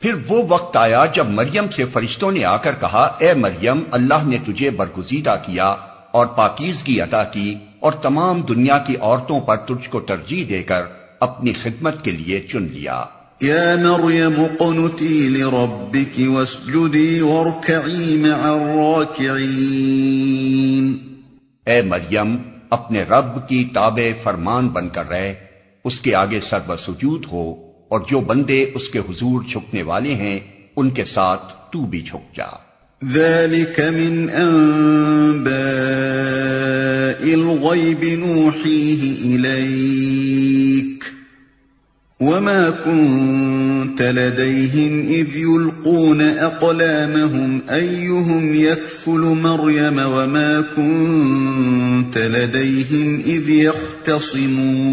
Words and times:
پھر 0.00 0.14
وہ 0.28 0.42
وقت 0.48 0.76
آیا 0.76 1.04
جب 1.14 1.26
مریم 1.26 1.66
سے 1.76 1.84
فرشتوں 1.84 2.32
نے 2.32 2.44
آ 2.44 2.56
کر 2.56 2.72
کہا، 2.80 3.16
اے 3.18 3.34
مریم، 3.34 3.80
اللہ 3.90 4.26
نے 4.26 4.36
تجھے 4.46 4.70
برگزیدہ 4.70 5.36
کیا 5.46 5.76
اور 6.10 6.26
پاکیزگی 6.26 7.00
عطا 7.00 7.24
کی 7.24 7.54
اور 7.80 7.92
تمام 7.92 8.40
دنیا 8.40 8.78
کی 8.78 8.96
عورتوں 8.96 9.40
پر 9.40 9.56
تجھ 9.56 9.90
کو 9.90 10.00
ترجیح 10.00 10.44
دے 10.48 10.62
کر 10.62 10.82
اپنی 11.20 11.52
خدمت 11.62 12.04
کے 12.04 12.10
لیے 12.10 12.46
چن 12.52 12.62
لیا۔ 12.62 13.04
يا 13.42 13.76
مريم 13.76 14.34
اقنتي 14.38 15.28
لربك 15.28 16.26
واسجدي 16.26 17.20
واركعي 17.20 18.16
مع 18.16 18.44
الراكعين. 18.44 20.92
اے 21.66 21.82
مریم 21.82 22.36
اپنے 22.70 23.02
رب 23.02 23.48
کی 23.48 23.64
تابع 23.64 24.10
فرمان 24.22 24.68
بن 24.68 24.88
کر 24.88 25.08
رہے 25.08 25.34
اس 25.84 26.00
کے 26.00 26.14
آگے 26.14 26.40
سر 26.40 26.58
و 26.68 26.76
سجود 26.76 27.26
ہو 27.32 27.54
اور 27.88 28.00
جو 28.10 28.20
بندے 28.20 28.70
اس 28.74 28.88
کے 28.88 28.98
حضور 28.98 29.42
جھکنے 29.52 29.82
والے 29.82 30.14
ہیں 30.14 30.40
ان 30.76 30.90
کے 30.90 31.04
ساتھ 31.04 31.72
تو 31.72 31.86
بھی 31.86 32.00
جھک 32.00 32.36
جا۔ 32.36 32.46
ذلك 33.12 33.80
من 33.80 34.26
انباء 34.34 37.32
الغيب 37.32 38.04
نوحيه 38.04 39.36
اليك 39.36 41.04
وما 42.20 42.70
كنت 42.70 44.02
لديهم 44.02 45.08
إذ 45.08 45.36
يلقون 45.36 46.20
أقلامهم 46.20 47.60
أيهم 47.70 48.54
يكفل 48.54 49.20
مريم 49.42 49.98
وما 49.98 50.60
كنت 50.76 52.18
لديهم 52.18 53.20
إذ 53.26 53.48
يختصمون 53.50 54.84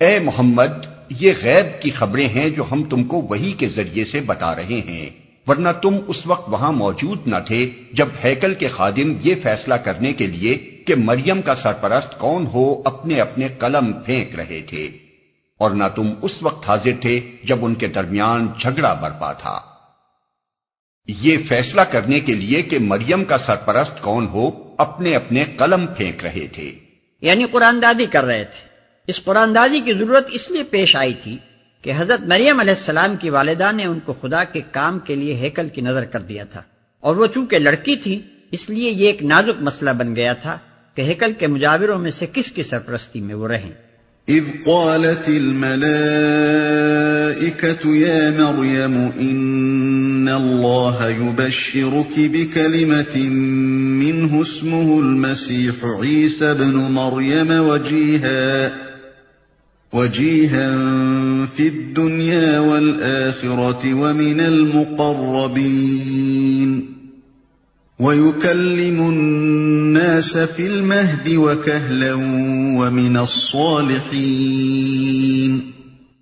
اے 0.00 0.18
محمد، 0.18 0.72
یہ 1.20 1.32
غیب 1.42 1.66
کی 1.82 1.90
خبریں 1.90 2.28
ہیں 2.28 2.48
جو 2.50 2.64
ہم 2.72 2.82
تم 2.82 3.00
کو 3.04 3.16
وہی 3.30 3.52
کے 3.58 3.68
ذریعے 3.68 4.04
سے 4.04 4.20
بتا 4.26 4.54
رہے 4.56 4.80
ہیں، 4.88 5.08
ورنہ 5.46 5.68
تم 5.82 5.94
اس 6.08 6.26
وقت 6.26 6.48
وہاں 6.48 6.72
موجود 6.72 7.18
نہ 7.26 7.40
تھے 7.46 7.70
جب 7.92 8.08
ہیکل 8.24 8.54
کے 8.54 8.68
خادم 8.68 9.08
یہ 9.24 9.34
فیصلہ 9.42 9.74
کرنے 9.74 10.12
کے 10.12 10.26
لیے 10.26 10.54
کہ 10.86 10.94
مریم 10.94 11.42
کا 11.42 11.54
سرپرست 11.54 12.18
کون 12.18 12.46
ہو 12.46 12.82
اپنے 12.84 13.20
اپنے 13.20 13.48
قلم 13.58 13.92
پھینک 14.06 14.28
رہے 14.36 14.60
تھے۔ 14.66 14.88
اور 15.60 15.70
نہ 15.70 15.84
تم 15.94 16.12
اس 16.22 16.42
وقت 16.42 16.68
حاضر 16.68 16.90
تھے 17.00 17.36
جب 17.44 17.64
ان 17.64 17.74
کے 17.74 17.88
درمیان 17.88 18.48
جھگڑا 18.58 18.94
برپا 18.94 19.32
تھا۔ 19.32 19.60
یہ 21.06 21.36
فیصلہ 21.48 21.80
کرنے 21.80 22.20
کے 22.20 22.34
لیے 22.34 22.62
کہ 22.62 22.78
مریم 22.80 23.24
کا 23.24 23.38
سرپرست 23.38 24.02
کون 24.02 24.26
ہو، 24.26 24.74
اپنے 24.78 25.16
اپنے 25.16 25.44
قلم 25.56 25.86
پھینک 25.86 26.24
رہے 26.24 26.46
تھے۔ 26.46 26.78
یعنی 27.20 27.44
قرآن 27.50 27.82
دادی 27.82 28.06
کر 28.06 28.24
رہے 28.24 28.44
تھے۔ 28.44 28.68
اس 29.06 29.24
قرآن 29.24 29.54
دادی 29.54 29.80
کی 29.80 29.92
ضرورت 29.92 30.28
اس 30.32 30.50
لیے 30.50 30.62
پیش 30.62 30.96
آئی 30.96 31.14
تھی 31.14 31.38
کہ 31.82 31.92
حضرت 31.96 32.20
مریم 32.20 32.60
علیہ 32.60 32.74
السلام 32.74 33.16
کی 33.16 33.30
والدہ 33.30 33.72
نے 33.72 33.84
ان 33.84 34.00
کو 34.00 34.14
خدا 34.20 34.44
کے 34.44 34.60
کام 34.70 34.98
کے 34.98 35.14
لیے 35.14 35.34
ہیکل 35.34 35.68
کی 35.68 35.80
نظر 35.80 36.04
کر 36.04 36.20
دیا 36.20 36.44
تھا۔ 36.44 36.62
اور 37.00 37.16
وہ 37.16 37.26
چونکہ 37.26 37.58
لڑکی 37.58 37.96
تھی، 37.96 38.22
اس 38.50 38.70
لیے 38.70 38.90
یہ 38.90 39.06
ایک 39.06 39.22
نازک 39.22 39.62
مسئلہ 39.62 39.90
بن 39.90 40.16
گیا 40.16 40.32
تھا 40.32 40.58
کہ 40.94 41.02
ہیکل 41.02 41.32
کے 41.32 41.46
مجاوروں 41.46 41.98
میں 41.98 42.10
سے 42.10 42.26
کس 42.32 42.52
کی 42.52 42.62
سرپرستی 42.62 43.20
میں 43.20 43.34
وہ 43.34 43.48
رہیں۔ 43.48 43.89
إذ 44.28 44.44
قالت 44.66 45.28
الملائكة 45.28 45.80
يا 47.96 48.30
مريم 48.30 48.94
إن 49.20 50.28
الله 50.28 51.08
يبشرك 51.08 52.12
بكلمة 52.18 53.16
منه 54.00 54.42
اسمه 54.42 55.00
المسيح 55.00 55.74
عيسى 55.84 56.54
بن 56.54 56.76
مريم 56.76 57.50
وجيها 57.50 58.72
وجيها 59.92 60.76
في 61.46 61.68
الدنيا 61.68 62.58
والآخرة 62.58 63.94
ومن 63.94 64.40
المقربين. 64.40 65.80
وَيُكَلِّمُ 68.00 69.08
النَّاسَ 69.08 70.38
فِي 70.56 70.66
الْمَهْدِ 70.66 71.36
وَكَهْلًا 71.36 72.80
وَمِنَ 72.80 73.18
الصَّالِحِينَ۔ 73.18 75.58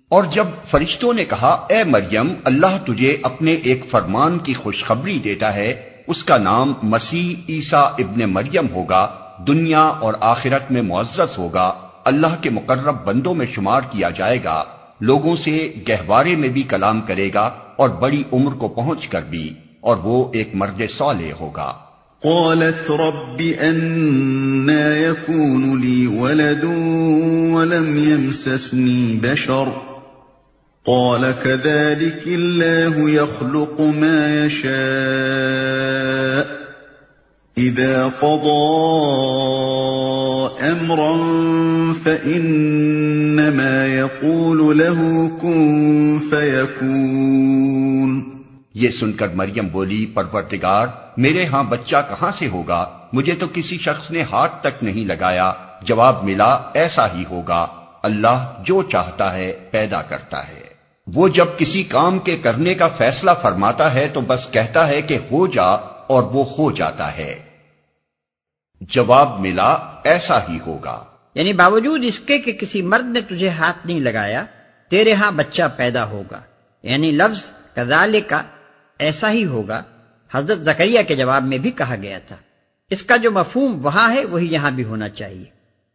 اور 0.09 0.23
جب 0.33 0.43
فرشتوں 0.65 1.13
نے 1.13 1.25
کہا، 1.25 1.65
اے 1.69 1.83
مریم، 1.83 2.33
اللہ 2.43 2.85
تجھے 2.85 3.17
اپنے 3.23 3.53
ایک 3.53 3.83
فرمان 3.89 4.37
کی 4.37 4.53
خوشخبری 4.53 5.19
دیتا 5.19 5.55
ہے، 5.55 5.81
اس 6.07 6.23
کا 6.23 6.37
نام 6.37 6.73
مسیح 6.83 7.35
عیسیٰ 7.49 7.83
ابن 7.83 8.29
مریم 8.29 8.65
ہوگا، 8.73 9.07
دنیا 9.47 9.79
اور 9.79 10.13
آخرت 10.21 10.71
میں 10.71 10.81
معزز 10.81 11.37
ہوگا، 11.37 11.73
اللہ 12.05 12.41
کے 12.41 12.49
مقرب 12.49 13.05
بندوں 13.05 13.33
میں 13.33 13.45
شمار 13.55 13.81
کیا 13.91 14.09
جائے 14.09 14.39
گا، 14.43 14.63
لوگوں 15.01 15.35
سے 15.35 15.73
گہوارے 15.89 16.35
میں 16.35 16.49
بھی 16.49 16.63
کلام 16.63 17.01
کرے 17.01 17.29
گا 17.33 17.49
اور 17.75 17.89
بڑی 17.89 18.23
عمر 18.33 18.51
کو 18.51 18.67
پہنچ 18.67 19.07
کر 19.07 19.21
بھی۔ 19.29 19.53
اور 19.81 19.97
وہ 19.97 20.31
ایک 20.33 20.49
مرد 20.53 20.81
صالح 20.97 21.33
ہوگا۔ 21.39 21.73
قالت 22.23 22.91
رب 22.91 23.41
أنا 23.61 24.97
يكون 24.97 25.81
لي 25.81 26.05
ولد 26.05 26.63
ولم 27.53 27.95
يمسسني 27.95 29.19
بشر۔ 29.21 29.63
قال 30.85 31.21
كذلك 31.43 32.27
الله 32.27 33.07
يخلق 33.07 33.79
ما 33.79 34.45
يشاء۔ 34.45 34.89
إذا 37.57 38.07
قضى 38.19 38.65
أمرا 40.71 41.15
فإنما 42.03 43.85
يقول 43.85 44.77
له 44.77 45.27
كن 45.41 46.17
فيكون۔ 46.29 48.18
یہ 48.73 48.89
سن 48.91 49.13
کر 49.13 49.27
مریم 49.27 49.67
بولی 49.67 50.05
پرورتگار 50.05 50.87
میرے 51.17 51.45
ہاں 51.45 51.63
بچہ 51.63 51.95
کہاں 52.09 52.31
سے 52.31 52.47
ہوگا؟ 52.47 53.07
مجھے 53.13 53.35
تو 53.35 53.45
کسی 53.53 53.77
شخص 53.77 54.11
نے 54.11 54.21
ہاتھ 54.21 54.53
تک 54.61 54.83
نہیں 54.83 55.05
لگایا۔ 55.05 55.53
جواب 55.81 56.23
ملا، 56.23 56.59
ایسا 56.73 57.07
ہی 57.13 57.23
ہوگا۔ 57.29 57.67
اللہ 58.03 58.61
جو 58.65 58.83
چاہتا 58.83 59.35
ہے، 59.35 59.53
پیدا 59.71 60.01
کرتا 60.01 60.47
ہے۔ 60.47 60.63
وہ 61.07 61.27
جب 61.27 61.45
کسی 61.57 61.83
کام 61.83 62.19
کے 62.19 62.37
کرنے 62.37 62.73
کا 62.73 62.87
فیصلہ 62.87 63.31
فرماتا 63.41 63.93
ہے، 63.93 64.07
تو 64.13 64.21
بس 64.21 64.49
کہتا 64.51 64.87
ہے 64.87 65.01
کہ 65.01 65.17
ہو 65.31 65.47
جا، 65.47 65.71
اور 66.07 66.23
وہ 66.23 66.43
ہو 66.57 66.71
جاتا 66.71 67.17
ہے۔ 67.17 67.39
جواب 68.81 69.39
ملا، 69.39 69.77
ایسا 70.03 70.39
ہی 70.49 70.59
ہوگا۔ 70.65 71.03
یعنی 71.35 71.53
باوجود 71.53 71.99
اس 72.03 72.19
کے 72.19 72.37
کہ 72.37 72.51
کسی 72.51 72.81
مرد 72.81 73.05
نے 73.05 73.21
تجھے 73.21 73.49
ہاتھ 73.49 73.87
نہیں 73.87 73.99
لگایا، 73.99 74.45
تیرے 74.89 75.13
ہاں 75.13 75.31
بچہ 75.31 75.63
پیدا 75.77 76.05
ہوگا۔ 76.05 76.39
یعنی 76.83 77.11
لفظ 77.11 77.49
کزال 77.75 78.21
کا 78.27 78.41
ایسا 78.99 79.31
ہی 79.31 79.45
ہوگا۔ 79.45 79.83
حضرت 80.33 80.59
زکریہ 80.59 80.99
کے 81.07 81.15
جواب 81.15 81.43
میں 81.43 81.57
بھی 81.57 81.71
کہا 81.71 81.95
گیا 82.01 82.19
تھا۔ 82.19 82.35
اس 82.89 83.03
کا 83.03 83.17
جو 83.17 83.31
مفہوم 83.31 83.85
وہاں 83.85 84.13
ہے، 84.13 84.25
وہی 84.25 84.53
یہاں 84.53 84.71
بھی 84.71 84.83
ہونا 84.83 85.09
چاہیے۔ 85.09 85.45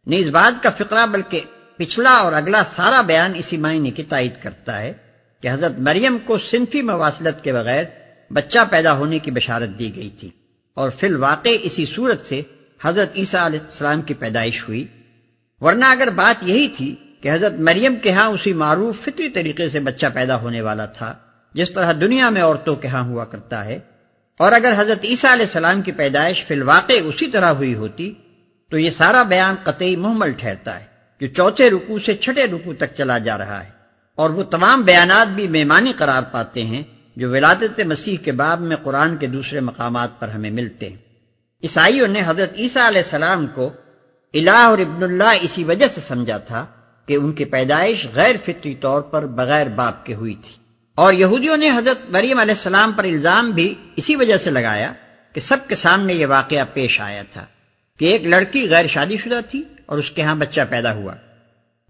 نہیں 0.05 0.19
اس 0.19 0.27
بات 0.27 0.63
کا 0.63 0.69
فقرہ، 0.69 1.05
بلکہ 1.05 1.39
پچھلا 1.77 2.09
اور 2.09 2.33
اگلا 2.33 2.63
سارا 2.75 3.01
بیان 3.01 3.31
اسی 3.35 3.57
معنی 3.57 3.91
کی 3.91 4.03
تائید 4.03 4.31
کرتا 4.43 4.79
ہے 4.79 4.93
کہ 5.41 5.47
حضرت 5.51 5.71
مریم 5.79 6.17
کو 6.25 6.37
صنفی 6.37 6.81
مواصلت 6.81 7.43
کے 7.43 7.53
بغیر 7.53 7.83
بچہ 8.31 8.59
پیدا 8.69 8.93
ہونے 8.93 9.19
کی 9.19 9.31
بشارت 9.31 9.69
دی 9.79 9.95
گئی 9.95 10.09
تھی۔ 10.09 10.29
اور 10.73 10.89
فی 10.89 11.07
الواقع 11.07 11.49
اسی 11.61 11.85
صورت 11.85 12.25
سے 12.25 12.41
حضرت 12.83 13.11
عیسیٰ 13.15 13.45
علیہ 13.45 13.59
السلام 13.59 14.01
کی 14.01 14.13
پیدائش 14.13 14.67
ہوئی۔ 14.67 14.87
ورنہ 15.61 15.85
اگر 15.85 16.09
بات 16.09 16.43
یہی 16.43 16.67
تھی 16.67 16.95
کہ 17.21 17.31
حضرت 17.31 17.53
مریم 17.53 17.95
کے 17.95 18.11
ہاں 18.11 18.27
اسی 18.27 18.53
معروف 18.53 19.01
فطری 19.01 19.29
طریقے 19.29 19.69
سے 19.69 19.79
بچہ 19.79 20.05
پیدا 20.13 20.41
ہونے 20.41 20.61
والا 20.61 20.85
تھا 20.85 21.15
جس 21.55 21.71
طرح 21.71 21.91
دنیا 22.01 22.29
میں 22.29 22.41
عورتوں 22.41 22.75
کے 22.75 22.87
ہاں 22.87 23.03
ہوا 23.03 23.25
کرتا 23.25 23.65
ہے، 23.65 23.79
اور 24.39 24.51
اگر 24.51 24.73
حضرت 24.77 25.05
عیسیٰ 25.05 25.31
علیہ 25.31 25.45
السلام 25.45 25.81
کی 25.81 25.91
پیدائش 25.91 26.43
فی 26.45 26.53
الواقع 26.53 26.93
اسی 27.03 27.27
طرح 27.27 27.51
ہوئی 27.51 27.75
ہوتی، 27.75 28.13
تو 28.71 28.77
یہ 28.77 28.89
سارا 28.89 29.23
بیان 29.23 29.55
قطعی 29.63 29.95
محمل 29.95 30.31
ٹھہرتا 30.31 30.79
ہے 30.79 30.85
جو 31.21 31.27
چوتھے 31.27 31.69
رکو 31.69 31.99
سے 31.99 32.13
چھٹے 32.15 32.45
رکو 32.45 32.73
تک 32.73 32.95
چلا 32.97 33.17
جا 33.17 33.37
رہا 33.37 33.63
ہے۔ 33.63 33.69
اور 34.17 34.29
وہ 34.29 34.43
تمام 34.43 34.81
بیانات 34.81 35.27
بھی 35.27 35.47
میمانی 35.47 35.91
قرار 35.91 36.23
پاتے 36.31 36.63
ہیں 36.63 36.83
جو 37.15 37.29
ولادت 37.31 37.79
مسیح 37.85 38.17
کے 38.23 38.31
باب 38.31 38.61
میں 38.61 38.77
قرآن 38.83 39.17
کے 39.17 39.27
دوسرے 39.27 39.59
مقامات 39.59 40.19
پر 40.19 40.29
ہمیں 40.29 40.51
ملتے 40.51 40.89
ہیں۔ 40.89 40.97
عیسائیوں 41.63 42.07
نے 42.07 42.21
حضرت 42.25 42.53
عیسیٰ 42.57 42.87
علیہ 42.87 43.01
السلام 43.01 43.47
کو 43.47 43.69
الہ 44.33 44.59
اور 44.63 44.77
ابن 44.77 45.03
اللہ 45.03 45.41
اسی 45.41 45.63
وجہ 45.63 45.87
سے 45.87 46.01
سمجھا 46.01 46.37
تھا 46.37 46.65
کہ 47.07 47.15
ان 47.15 47.31
کی 47.33 47.45
پیدائش 47.45 48.05
غیر 48.13 48.35
فطری 48.45 48.75
طور 48.75 49.01
پر 49.01 49.25
بغیر 49.35 49.67
باپ 49.75 50.05
کے 50.05 50.13
ہوئی 50.13 50.35
تھی۔ 50.35 50.55
اور 50.95 51.13
یہودیوں 51.13 51.57
نے 51.57 51.69
حضرت 51.69 52.09
مریم 52.09 52.39
علیہ 52.39 52.53
السلام 52.53 52.91
پر 52.91 53.03
الزام 53.03 53.51
بھی 53.51 53.75
اسی 53.95 54.15
وجہ 54.15 54.37
سے 54.37 54.49
لگایا 54.49 54.93
کہ 55.33 55.41
سب 55.41 55.57
کے 55.67 55.75
سامنے 55.75 56.13
یہ 56.13 56.25
واقعہ 56.25 56.65
پیش 56.73 57.01
آیا 57.01 57.23
تھا 57.31 57.45
کہ 57.99 58.05
ایک 58.05 58.23
لڑکی 58.23 58.69
غیر 58.69 58.87
شادی 58.87 59.17
شدہ 59.17 59.39
تھی 59.49 59.63
اور 59.85 59.97
اس 59.97 60.11
کے 60.11 60.21
ہاں 60.21 60.35
بچہ 60.35 60.61
پیدا 60.69 60.93
ہوا۔ 60.93 61.13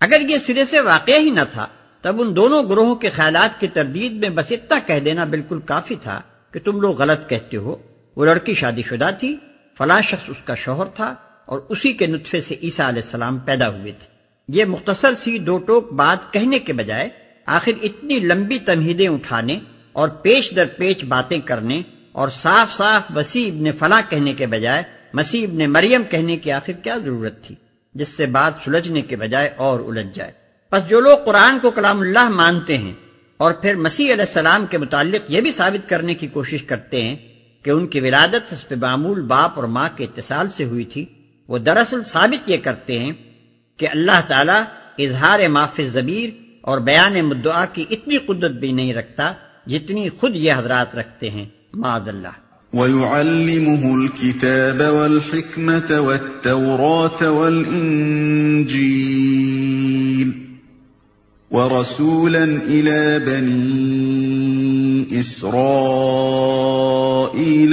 اگر 0.01 0.21
یہ 0.21 0.37
سرے 0.37 0.65
سے 0.65 0.79
واقعہ 0.79 1.19
ہی 1.19 1.29
نہ 1.29 1.39
تھا، 1.51 1.67
تب 2.01 2.21
ان 2.21 2.35
دونوں 2.35 2.63
گروہوں 2.69 2.95
کے 2.95 3.09
خیالات 3.09 3.59
کی 3.59 3.67
تردید 3.67 4.11
میں 4.11 4.29
بس 4.29 4.51
اتنا 4.51 4.79
کہہ 4.85 4.99
دینا 4.99 5.23
بالکل 5.23 5.59
کافی 5.59 5.95
تھا 5.95 6.21
کہ 6.51 6.59
تم 6.59 6.81
لوگ 6.81 7.01
غلط 7.01 7.29
کہتے 7.29 7.57
ہو۔ 7.57 7.75
وہ 8.15 8.25
لڑکی 8.25 8.53
شادی 8.53 8.81
شدہ 8.81 9.09
تھی، 9.19 9.35
فلاں 9.77 10.01
شخص 10.01 10.29
اس 10.29 10.37
کا 10.45 10.55
شوہر 10.55 10.85
تھا 10.85 11.15
اور 11.45 11.59
اسی 11.69 11.93
کے 11.93 12.07
نطفے 12.07 12.41
سے 12.41 12.55
عیسیٰ 12.63 12.87
علیہ 12.87 13.01
السلام 13.01 13.37
پیدا 13.37 13.69
ہوئے 13.69 13.91
تھے۔ 13.91 14.07
یہ 14.47 14.65
مختصر 14.65 15.13
سی 15.13 15.39
دو 15.39 15.57
ٹوک 15.57 15.93
بات 15.93 16.33
کہنے 16.33 16.59
کے 16.59 16.73
بجائے 16.73 17.09
آخر 17.45 17.71
اتنی 17.83 18.19
لمبی 18.19 18.59
تمہیدیں 18.59 19.07
اٹھانے 19.07 19.59
اور 19.93 20.09
پیش 20.09 20.51
در 20.55 20.65
پیچ 20.65 21.03
باتیں 21.03 21.39
کرنے 21.39 21.81
اور 22.11 22.27
صاف 22.29 22.73
صاف 22.73 23.01
وسیع 23.15 23.47
ابن 23.47 23.71
فلاں 23.71 24.01
کہنے 24.09 24.33
کے 24.33 24.47
بجائے، 24.47 24.83
مسیح 25.13 25.47
ابن 25.47 25.71
مریم 25.71 26.03
کہنے 26.09 26.37
کی 26.37 26.51
آخر 26.51 26.73
کیا 26.73 26.97
ضرورت 26.97 27.43
تھی، 27.43 27.55
جس 27.95 28.07
سے 28.07 28.25
بات 28.25 28.53
سلجھنے 28.65 29.01
کے 29.01 29.15
بجائے 29.15 29.49
اور 29.55 29.79
الجھ 29.79 30.07
جائے۔ 30.13 30.31
بس 30.71 30.89
جو 30.89 30.99
لوگ 30.99 31.17
قرآن 31.25 31.59
کو 31.59 31.71
کلام 31.71 32.01
اللہ 32.01 32.29
مانتے 32.29 32.77
ہیں 32.77 32.93
اور 33.37 33.51
پھر 33.51 33.75
مسیح 33.75 34.13
علیہ 34.13 34.25
السلام 34.27 34.65
کے 34.65 34.77
متعلق 34.77 35.31
یہ 35.31 35.41
بھی 35.41 35.51
ثابت 35.51 35.89
کرنے 35.89 36.13
کی 36.13 36.27
کوشش 36.27 36.63
کرتے 36.63 37.01
ہیں 37.03 37.15
کہ 37.63 37.69
ان 37.69 37.87
کی 37.87 37.99
ولادت 37.99 38.53
حسب 38.53 38.73
معمول 38.73 39.21
باپ 39.21 39.51
اور 39.55 39.63
ماں 39.63 39.89
کے 39.95 40.03
اتصال 40.03 40.49
سے 40.49 40.63
ہوئی 40.63 40.83
تھی، 40.83 41.05
وہ 41.47 41.57
دراصل 41.57 42.03
ثابت 42.03 42.49
یہ 42.49 42.57
کرتے 42.63 42.99
ہیں 42.99 43.11
کہ 43.77 43.87
اللہ 43.89 44.21
تعالیٰ 44.27 44.63
اظہار 44.99 45.39
معاف 45.49 45.79
ضبیر 45.87 46.44
اور 46.65 46.77
بیان 46.77 47.13
مدعا 47.25 47.65
کی 47.65 47.85
اتنی 47.89 48.17
قدرت 48.17 48.51
بھی 48.51 48.71
نہیں 48.71 48.93
رکھتا 48.93 49.33
جتنی 49.67 50.09
خود 50.09 50.35
یہ 50.35 50.53
حضرات 50.57 50.95
رکھتے 50.95 51.29
ہیں 51.29 51.45
معذ 51.73 52.07
اللہ۔ 52.07 52.45
ويعلمه 52.73 53.83
الكتاب 53.95 54.81
والحكمة 54.81 55.99
والتوراة 55.99 57.29
والإنجيل 57.33 58.15
ورسولا 61.51 62.43
إلى 62.67 63.19
بني 63.25 63.75
إسرائيل 65.19 65.53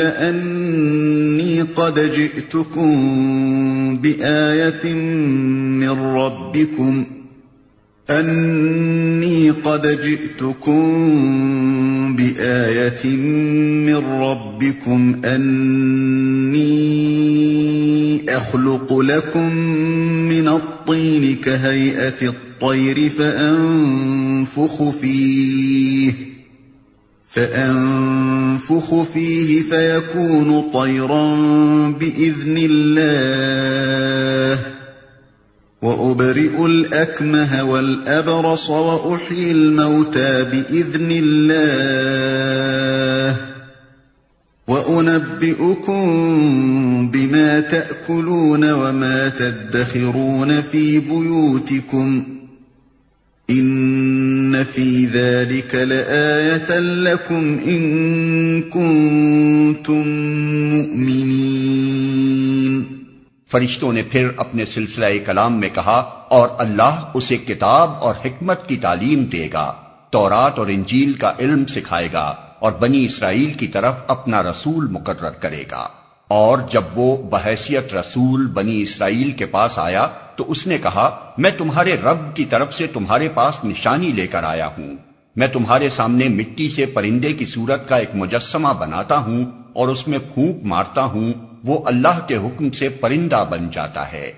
أني 0.00 1.62
قد 1.74 1.98
جئتكم 2.16 2.92
بآية 3.96 4.94
من 5.82 6.16
ربكم 6.16 7.02
ۖ 7.18 7.21
أني 8.20 9.50
قد 9.50 9.86
جئتكم 10.04 10.82
بآية 12.16 13.16
من 13.86 14.02
ربكم 14.20 15.20
أني 15.24 16.62
أخلق 18.28 18.98
لكم 18.98 19.54
من 20.28 20.48
الطين 20.48 21.36
كهيئة 21.36 22.28
الطير 22.28 23.08
فأنفخ 23.08 24.90
فيه 24.90 26.12
فأنفخ 27.32 29.02
فيه 29.02 29.62
فيكون 29.62 30.70
طيرا 30.74 31.36
بإذن 32.00 32.56
الله 32.58 34.71
وأبرئ 35.82 36.66
الأكمه 36.66 37.64
والأبرص 37.64 38.70
وأحيي 38.70 39.52
الموتى 39.52 40.44
بإذن 40.44 41.08
الله 41.22 43.36
وأنبئكم 44.68 46.02
بما 47.10 47.60
تأكلون 47.60 48.72
وما 48.72 49.28
تدخرون 49.28 50.60
في 50.60 50.98
بيوتكم 50.98 52.24
إن 53.50 54.64
في 54.64 55.06
ذلك 55.06 55.74
لآية 55.74 56.80
لكم 56.80 57.58
إن 57.66 58.62
كنتم 58.62 60.08
مؤمنين 60.70 62.61
فرشتوں 63.52 63.92
نے 63.92 64.02
پھر 64.02 64.28
اپنے 64.36 64.64
سلسلہ 64.66 65.06
کلام 65.26 65.58
میں 65.60 65.68
کہا، 65.74 65.98
اور 66.28 66.48
اللہ 66.58 67.10
اسے 67.14 67.36
کتاب 67.36 67.90
اور 67.98 68.14
حکمت 68.24 68.68
کی 68.68 68.76
تعلیم 68.76 69.24
دے 69.24 69.48
گا، 69.52 69.72
تورات 70.10 70.58
اور 70.58 70.66
انجیل 70.66 71.12
کا 71.12 71.32
علم 71.38 71.64
سکھائے 71.66 72.08
گا، 72.12 72.34
اور 72.58 72.72
بنی 72.72 73.04
اسرائیل 73.04 73.52
کی 73.52 73.66
طرف 73.66 73.94
اپنا 74.06 74.42
رسول 74.42 74.86
مقرر 74.90 75.30
کرے 75.30 75.62
گا۔ 75.70 75.86
اور 76.30 76.58
جب 76.70 76.98
وہ 76.98 77.16
بحیثیت 77.30 77.94
رسول 77.94 78.46
بنی 78.46 78.80
اسرائیل 78.82 79.30
کے 79.30 79.46
پاس 79.46 79.78
آیا، 79.78 80.06
تو 80.36 80.44
اس 80.48 80.66
نے 80.66 80.78
کہا، 80.78 81.08
میں 81.38 81.50
تمہارے 81.58 81.96
رب 82.04 82.34
کی 82.36 82.44
طرف 82.44 82.74
سے 82.74 82.86
تمہارے 82.86 83.28
پاس 83.34 83.64
نشانی 83.64 84.12
لے 84.12 84.26
کر 84.26 84.44
آیا 84.44 84.66
ہوں۔ 84.78 84.96
میں 85.36 85.46
تمہارے 85.46 85.88
سامنے 85.90 86.28
مٹی 86.28 86.68
سے 86.68 86.86
پرندے 86.86 87.32
کی 87.32 87.46
صورت 87.46 87.88
کا 87.88 87.96
ایک 87.96 88.14
مجسمہ 88.14 88.72
بناتا 88.78 89.18
ہوں، 89.18 89.44
اور 89.72 89.88
اس 89.88 90.08
میں 90.08 90.18
پھونک 90.34 90.64
مارتا 90.64 91.04
ہوں 91.04 91.32
وہ 91.64 91.86
اللہ 91.86 92.26
کے 92.28 92.36
حکم 92.36 92.70
سے 92.70 92.88
پرندہ 92.88 93.44
بن 93.50 93.70
جاتا 93.70 94.12
ہے۔ 94.12 94.32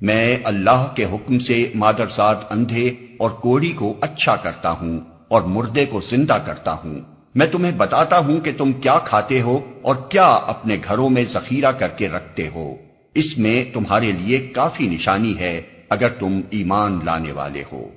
میں 0.00 0.36
اللہ 0.44 0.92
کے 0.94 1.04
حکم 1.04 1.38
سے 1.38 1.72
مادرزاد 1.74 2.34
اندھے 2.50 2.86
اور 3.18 3.30
کوڑی 3.30 3.72
کو 3.72 3.94
اچھا 4.00 4.36
کرتا 4.36 4.70
ہوں 4.70 5.00
اور 5.28 5.42
مردے 5.42 5.86
کو 5.86 6.00
زندہ 6.10 6.38
کرتا 6.46 6.72
ہوں۔ 6.72 7.00
میں 7.34 7.46
تمہیں 7.46 7.72
بتاتا 7.72 8.18
ہوں 8.18 8.40
کہ 8.40 8.52
تم 8.58 8.72
کیا 8.72 8.98
کھاتے 9.04 9.40
ہو 9.40 9.60
اور 9.82 9.94
کیا 9.94 10.26
اپنے 10.26 10.76
گھروں 10.88 11.10
میں 11.10 11.24
ذخیرہ 11.32 11.72
کر 11.72 11.88
کے 11.88 12.08
رکھتے 12.08 12.48
ہو۔ 12.54 12.74
اس 13.14 13.38
میں 13.38 13.64
تمہارے 13.74 14.12
لیے 14.12 14.38
کافی 14.38 14.88
نشانی 14.88 15.38
ہے 15.38 15.62
اگر 15.88 16.08
تم 16.08 16.40
ایمان 16.50 16.98
لانے 17.04 17.32
والے 17.32 17.62
ہو۔ 17.72 17.88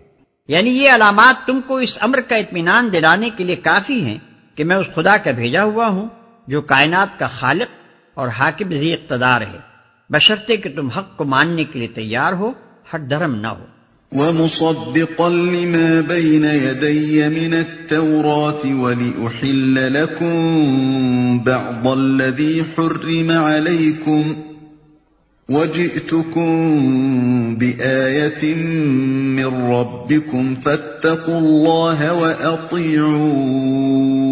یعنی 0.48 0.70
یہ 0.70 0.92
علامات 0.92 1.48
تم 1.48 1.60
کو 1.68 1.78
اس 1.78 1.98
امر 2.02 2.20
کا 2.22 2.36
اطمینان 2.36 2.90
دلانے 2.94 3.30
کے 3.38 3.44
لیے 3.44 3.56
کافی 3.56 4.06
ہیں 4.06 4.18
کہ 4.56 4.64
میں 4.64 4.76
اس 4.76 4.86
خدا 4.96 5.18
کا 5.18 5.32
بھیجا 5.32 5.64
ہوا 5.64 5.88
ہوں 5.88 6.08
جو 6.48 6.62
کائنات 6.62 7.20
کا 7.20 7.28
خالق 7.28 7.83
اور 8.14 8.28
حاکم 8.28 8.74
زی 8.74 8.94
اقتدار 8.94 9.42
ہے۔ 9.42 9.58
بشرطے 10.10 10.58
کہ 10.58 10.70
تم 10.76 10.88
حق 10.88 11.18
کو 11.18 11.24
ماننے 11.24 11.64
کے 11.64 11.80
لیے 11.80 11.88
تیار 11.88 12.34
ہو 12.34 12.52
ہٹ 12.94 13.10
دھرم 13.10 13.36
نہ 13.36 13.48
ہو۔ 13.48 13.66
ومصدقا 14.12 15.30
لما 15.30 16.02
بين 16.08 16.46
يدي 16.46 17.22
من 17.22 17.54
التوراة 17.54 18.82
ولأحل 18.82 19.74
لكم 19.74 21.40
بعض 21.40 21.88
الذي 21.88 22.60
حرم 22.60 23.30
عليكم 23.30 24.34
وجئتكم 25.50 27.56
بآية 27.56 28.54
من 29.36 29.46
ربكم 29.46 30.56
فاتقوا 30.56 31.38
الله 31.38 32.22
وأطيعون۔ 32.22 34.23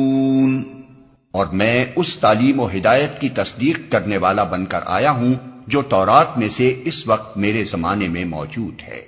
اور 1.31 1.45
میں 1.45 1.85
اس 1.95 2.17
تعلیم 2.17 2.59
و 2.59 2.67
ہدایت 2.67 3.21
کی 3.21 3.29
تصدیق 3.29 3.91
کرنے 3.91 4.17
والا 4.17 4.43
بن 4.43 4.65
کر 4.65 4.79
آیا 4.85 5.11
ہوں 5.11 5.33
جو 5.67 5.81
تورات 5.81 6.38
میں 6.38 6.50
سے 6.50 6.81
اس 6.85 7.07
وقت 7.07 7.38
میرے 7.38 7.63
زمانے 7.63 8.07
میں 8.07 8.25
موجود 8.25 8.81
ہے۔ 8.88 9.01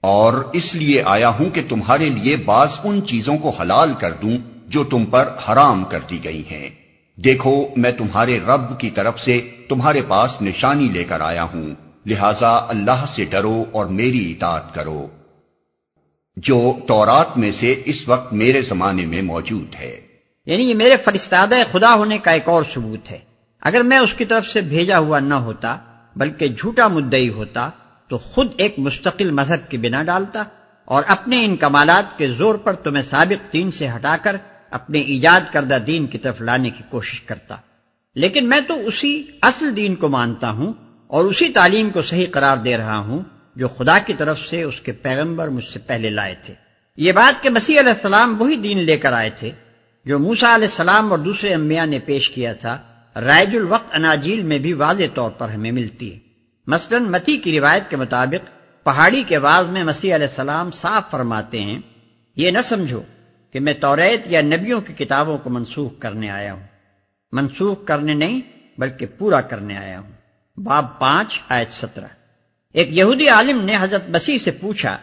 اور 0.00 0.44
اس 0.52 0.74
لیے 0.74 1.02
آیا 1.04 1.28
ہوں 1.28 1.50
کہ 1.50 1.60
تمہارے 1.68 2.08
لیے 2.08 2.36
بعض 2.36 2.68
ان 2.84 3.06
چیزوں 3.06 3.38
کو 3.38 3.50
حلال 3.50 3.92
کر 3.98 4.12
دوں 4.12 4.38
جو 4.66 4.84
تم 4.84 5.04
پر 5.04 5.28
حرام 5.48 5.84
کر 5.84 5.98
دی 6.10 6.18
گئی 6.24 6.42
ہیں۔ 6.50 6.68
دیکھو، 7.16 7.68
میں 7.76 7.92
تمہارے 7.92 8.38
رب 8.38 8.80
کی 8.80 8.90
طرف 8.90 9.20
سے 9.20 9.50
تمہارے 9.68 10.00
پاس 10.08 10.42
نشانی 10.42 10.84
لے 10.84 11.04
کر 11.04 11.20
آیا 11.20 11.42
ہوں۔ 11.42 11.74
لہذا 12.06 12.56
اللہ 12.68 13.04
سے 13.14 13.24
ڈرو 13.24 13.64
اور 13.72 13.86
میری 13.86 14.32
اطاعت 14.32 14.74
کرو۔ 14.74 15.06
جو 16.36 16.72
تورات 16.86 17.38
میں 17.38 17.52
سے 17.52 17.82
اس 17.84 18.08
وقت 18.08 18.32
میرے 18.32 18.62
زمانے 18.62 19.06
میں 19.06 19.22
موجود 19.22 19.74
ہے۔ 19.74 20.07
یعنی 20.48 20.68
یہ 20.68 20.74
میرے 20.74 20.96
فرستادہ 20.96 21.54
خدا 21.72 21.94
ہونے 21.94 22.18
کا 22.18 22.30
ایک 22.30 22.48
اور 22.48 22.62
ثبوت 22.74 23.10
ہے۔ 23.10 23.18
اگر 23.60 23.82
میں 23.82 23.98
اس 23.98 24.14
کی 24.14 24.24
طرف 24.24 24.46
سے 24.46 24.60
بھیجا 24.60 24.98
ہوا 24.98 25.18
نہ 25.18 25.34
ہوتا، 25.34 25.76
بلکہ 26.16 26.48
جھوٹا 26.48 26.88
مدعی 26.88 27.28
ہوتا، 27.28 27.70
تو 28.08 28.18
خود 28.18 28.52
ایک 28.56 28.74
مستقل 28.78 29.30
مذہب 29.30 29.70
کی 29.70 29.78
بنا 29.78 30.02
ڈالتا 30.02 30.42
اور 30.84 31.02
اپنے 31.06 31.44
ان 31.44 31.56
کمالات 31.56 32.18
کے 32.18 32.28
زور 32.28 32.54
پر 32.54 32.72
تمہیں 32.72 33.02
سابق 33.02 33.52
دین 33.52 33.70
سے 33.70 33.88
ہٹا 33.88 34.16
کر 34.22 34.36
اپنے 34.70 35.00
ایجاد 35.00 35.52
کردہ 35.52 35.78
دین 35.86 36.06
کی 36.06 36.18
طرف 36.18 36.40
لانے 36.40 36.70
کی 36.70 36.82
کوشش 36.90 37.20
کرتا۔ 37.20 37.56
لیکن 38.14 38.48
میں 38.48 38.60
تو 38.60 38.86
اسی 38.86 39.24
اصل 39.42 39.76
دین 39.76 39.94
کو 39.94 40.08
مانتا 40.08 40.50
ہوں 40.50 40.72
اور 41.06 41.24
اسی 41.24 41.48
تعلیم 41.48 41.90
کو 41.90 42.02
صحیح 42.02 42.26
قرار 42.30 42.56
دے 42.56 42.76
رہا 42.76 42.98
ہوں 42.98 43.22
جو 43.56 43.68
خدا 43.68 43.98
کی 43.98 44.14
طرف 44.14 44.40
سے 44.48 44.62
اس 44.62 44.80
کے 44.80 44.92
پیغمبر 44.92 45.48
مجھ 45.48 45.64
سے 45.64 45.78
پہلے 45.78 46.10
لائے 46.10 46.34
تھے۔ 46.42 46.54
یہ 46.96 47.12
بات 47.12 47.42
کہ 47.42 47.50
مسیح 47.50 47.80
علیہ 47.80 47.90
السلام 47.90 48.42
وہی 48.42 48.56
دین 48.56 48.78
لے 48.78 48.96
کر 48.96 49.12
آئے 49.12 49.30
تھے 49.30 49.50
جو 50.04 50.18
موسا 50.18 50.54
علیہ 50.54 50.66
السلام 50.66 51.10
اور 51.10 51.18
دوسرے 51.18 51.54
انبیاء 51.54 51.84
نے 51.84 51.98
پیش 51.98 52.30
کیا 52.30 52.52
تھا، 52.52 52.78
رائج 53.16 53.56
الوقت 53.56 53.88
اناجیل 53.92 54.42
میں 54.42 54.58
بھی 54.58 54.72
واضح 54.72 55.02
طور 55.14 55.30
پر 55.30 55.48
ہمیں 55.48 55.72
ملتی 55.72 56.14
ہے۔ 56.14 56.18
مثلا 56.66 56.98
متی 56.98 57.36
کی 57.36 57.60
روایت 57.60 57.90
کے 57.90 57.96
مطابق، 57.96 58.50
پہاڑی 58.84 59.22
کے 59.28 59.38
واز 59.38 59.66
میں 59.66 59.84
مسیح 59.84 60.14
علیہ 60.14 60.26
السلام 60.26 60.70
صاف 60.70 61.10
فرماتے 61.10 61.60
ہیں، 61.60 61.78
یہ 62.36 62.50
نہ 62.50 62.58
سمجھو 62.64 63.02
کہ 63.52 63.60
میں 63.60 63.72
توریت 63.72 64.20
یا 64.26 64.40
نبیوں 64.40 64.80
کی 64.80 65.04
کتابوں 65.04 65.38
کو 65.38 65.50
منسوخ 65.50 65.92
کرنے 65.98 66.30
آیا 66.30 66.52
ہوں۔ 66.52 66.66
منسوخ 67.32 67.84
کرنے 67.84 68.14
نہیں، 68.14 68.40
بلکہ 68.78 69.06
پورا 69.18 69.40
کرنے 69.40 69.76
آیا 69.76 70.00
ہوں۔ 70.00 70.12
باب 70.60 70.98
پانچ، 70.98 71.40
آیت 71.48 71.72
سترہ۔ 71.72 72.06
ایک 72.72 72.88
یہودی 72.90 73.28
عالم 73.28 73.64
نے 73.64 73.76
حضرت 73.80 74.08
بسی 74.10 74.38
سے 74.38 74.50
پوچھا 74.50 74.96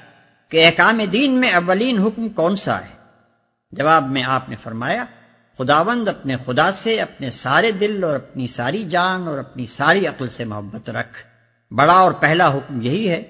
کہ 0.49 0.65
احکام 0.65 1.01
دین 1.11 1.31
میں 1.31 1.51
اولین 1.51 1.97
حکم 1.97 2.29
کون 2.29 2.55
سا 2.55 2.81
ہے؟ 2.81 2.94
جواب 3.77 4.11
میں 4.11 4.23
آپ 4.23 4.49
نے 4.49 4.55
فرمایا، 4.55 5.05
خداوند 5.57 6.07
اپنے 6.07 6.35
خدا 6.45 6.71
سے 6.71 7.01
اپنے 7.01 7.29
سارے 7.29 7.71
دل 7.71 8.03
اور 8.03 8.15
اپنی 8.15 8.47
ساری 8.47 8.83
جان 8.83 9.27
اور 9.27 9.37
اپنی 9.37 9.65
ساری 9.65 10.07
عقل 10.07 10.27
سے 10.27 10.45
محبت 10.45 10.89
رکھ۔ 10.89 11.17
بڑا 11.73 11.93
اور 11.93 12.11
پہلا 12.11 12.53
حکم 12.53 12.81
یہی 12.81 13.09
ہے 13.09 13.23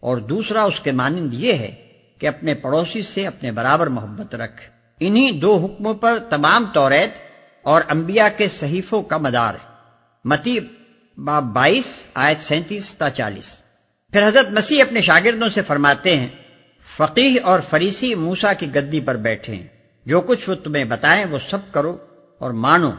اور 0.00 0.16
دوسرا 0.16 0.64
اس 0.64 0.80
کے 0.80 0.92
مانند 0.92 1.34
یہ 1.34 1.52
ہے 1.52 1.74
کہ 2.18 2.26
اپنے 2.26 2.54
پڑوسی 2.54 3.02
سے 3.02 3.26
اپنے 3.26 3.52
برابر 3.52 3.86
محبت 3.86 4.34
رکھ۔ 4.34 4.62
انہی 5.00 5.30
دو 5.30 5.56
حکموں 5.56 5.94
پر 5.94 6.18
تمام 6.30 6.64
توریت 6.72 7.10
اور 7.62 7.82
انبیاء 7.88 8.26
کے 8.36 8.48
صحیفوں 8.48 9.02
کا 9.02 9.16
مدار۔ 9.16 9.54
ہے 9.54 9.70
متی 10.24 10.58
باب 11.16 11.44
بائیس، 11.44 12.06
آیت 12.14 12.40
سینتیس 12.40 12.94
تا 12.94 13.10
چالیس۔ 13.10 13.58
پھر 14.12 14.28
حضرت 14.28 14.50
مسیح 14.50 14.82
اپنے 14.82 15.00
شاگردوں 15.00 15.48
سے 15.48 15.62
فرماتے 15.62 16.16
ہیں 16.16 16.28
فقیح 16.96 17.40
اور 17.42 17.60
فریسی 17.60 18.14
موسا 18.14 18.52
کی 18.52 18.74
گدی 18.74 19.00
پر 19.00 19.16
بیٹھے۔ 19.16 19.54
ہیں 19.54 19.79
جو 20.06 20.20
کچھ 20.20 20.50
وہ 20.50 20.54
تمہیں 20.54 20.84
بتائیں 20.84 21.24
وہ 21.24 21.38
سب 21.50 21.58
کرو 21.72 21.96
اور 22.38 22.50
مانو 22.50 22.90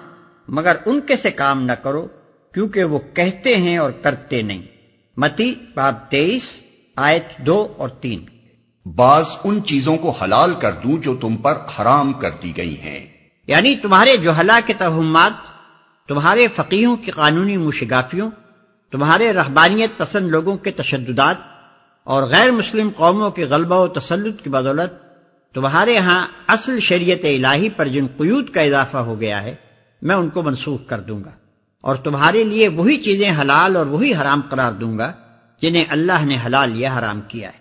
مگر 0.48 0.76
ان 0.86 1.02
کے 1.02 1.16
سے 1.16 1.32
کام 1.32 1.66
نہ 1.66 1.72
کرو 1.72 2.08
کیونکہ 2.54 2.84
وہ 2.84 3.00
کہتے 3.14 3.58
ہیں 3.58 3.78
اور 3.78 3.92
کرتے 3.92 4.42
نہیں۔ 4.42 4.62
متی 5.18 5.54
باب 5.76 5.96
تیئیس 6.10 6.60
آیت 6.96 7.38
دو 7.38 7.74
اور 7.78 7.90
تین۔ 7.90 8.26
بعض 8.96 9.26
ان 9.44 9.64
چیزوں 9.64 9.98
کو 9.98 10.10
حلال 10.10 10.54
کر 10.54 10.72
دوں 10.72 10.98
جو 10.98 11.16
تم 11.16 11.36
پر 11.36 11.58
حرام 11.80 12.14
کر 12.14 12.30
دی 12.44 12.58
گئی 12.58 12.80
ہیں۔ 12.80 13.06
یعنی 13.48 13.76
تمہارے 13.76 14.18
جوہلا 14.18 14.60
کے 14.66 14.74
توہمات 14.74 15.34
تمہارے 16.08 16.48
فقیوں 16.48 16.98
کی 16.98 17.12
قانونی 17.12 17.58
مشگافیوں 17.58 18.32
تمہارے 18.92 19.34
رحبانیت 19.34 19.90
پسند 19.98 20.28
لوگوں 20.28 20.58
کے 20.58 20.72
تشددات 20.72 21.36
اور 22.04 22.24
غیر 22.24 22.52
مسلم 22.52 22.90
قوموں 22.96 23.32
کے 23.32 23.46
غلبہ 23.46 23.76
و 23.76 23.88
تسلط 23.88 24.42
کی 24.42 24.50
بدولت 24.50 25.11
تمہارے 25.54 25.98
ہاں 25.98 26.28
اصل 26.48 26.80
شریعت 26.80 27.20
الہی 27.24 27.70
پر 27.70 27.88
جن 27.88 28.08
قیود 28.18 28.50
کا 28.50 28.62
اضافہ 28.62 28.98
ہو 28.98 29.22
گیا 29.22 29.44
ہے 29.44 29.56
میں 30.02 30.16
ان 30.16 30.30
کو 30.30 30.42
منسوخ 30.42 30.80
کر 30.88 31.00
دوں 31.00 31.24
گا۔ 31.24 31.32
اور 31.82 31.96
تمہارے 31.96 32.44
لیے 32.44 32.68
وہی 32.68 32.98
چیزیں 32.98 33.32
حلال 33.42 33.76
اور 33.76 33.86
وہی 33.86 34.16
حرام 34.16 34.42
قرار 34.50 34.72
دوں 34.72 34.98
گا 34.98 35.14
جنہیں 35.62 35.86
اللہ 35.90 36.26
نے 36.26 36.38
حلال 36.46 36.82
یا 36.82 37.00
حرام 37.00 37.22
کیا 37.28 37.50
ہے۔ 37.50 37.54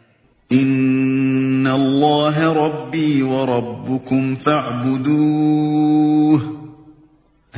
ان 0.50 1.66
اللہ 1.72 2.38
ربی 2.38 3.22
و 3.22 3.46
ربکم 3.46 4.36
فاعبدوه 4.36 6.60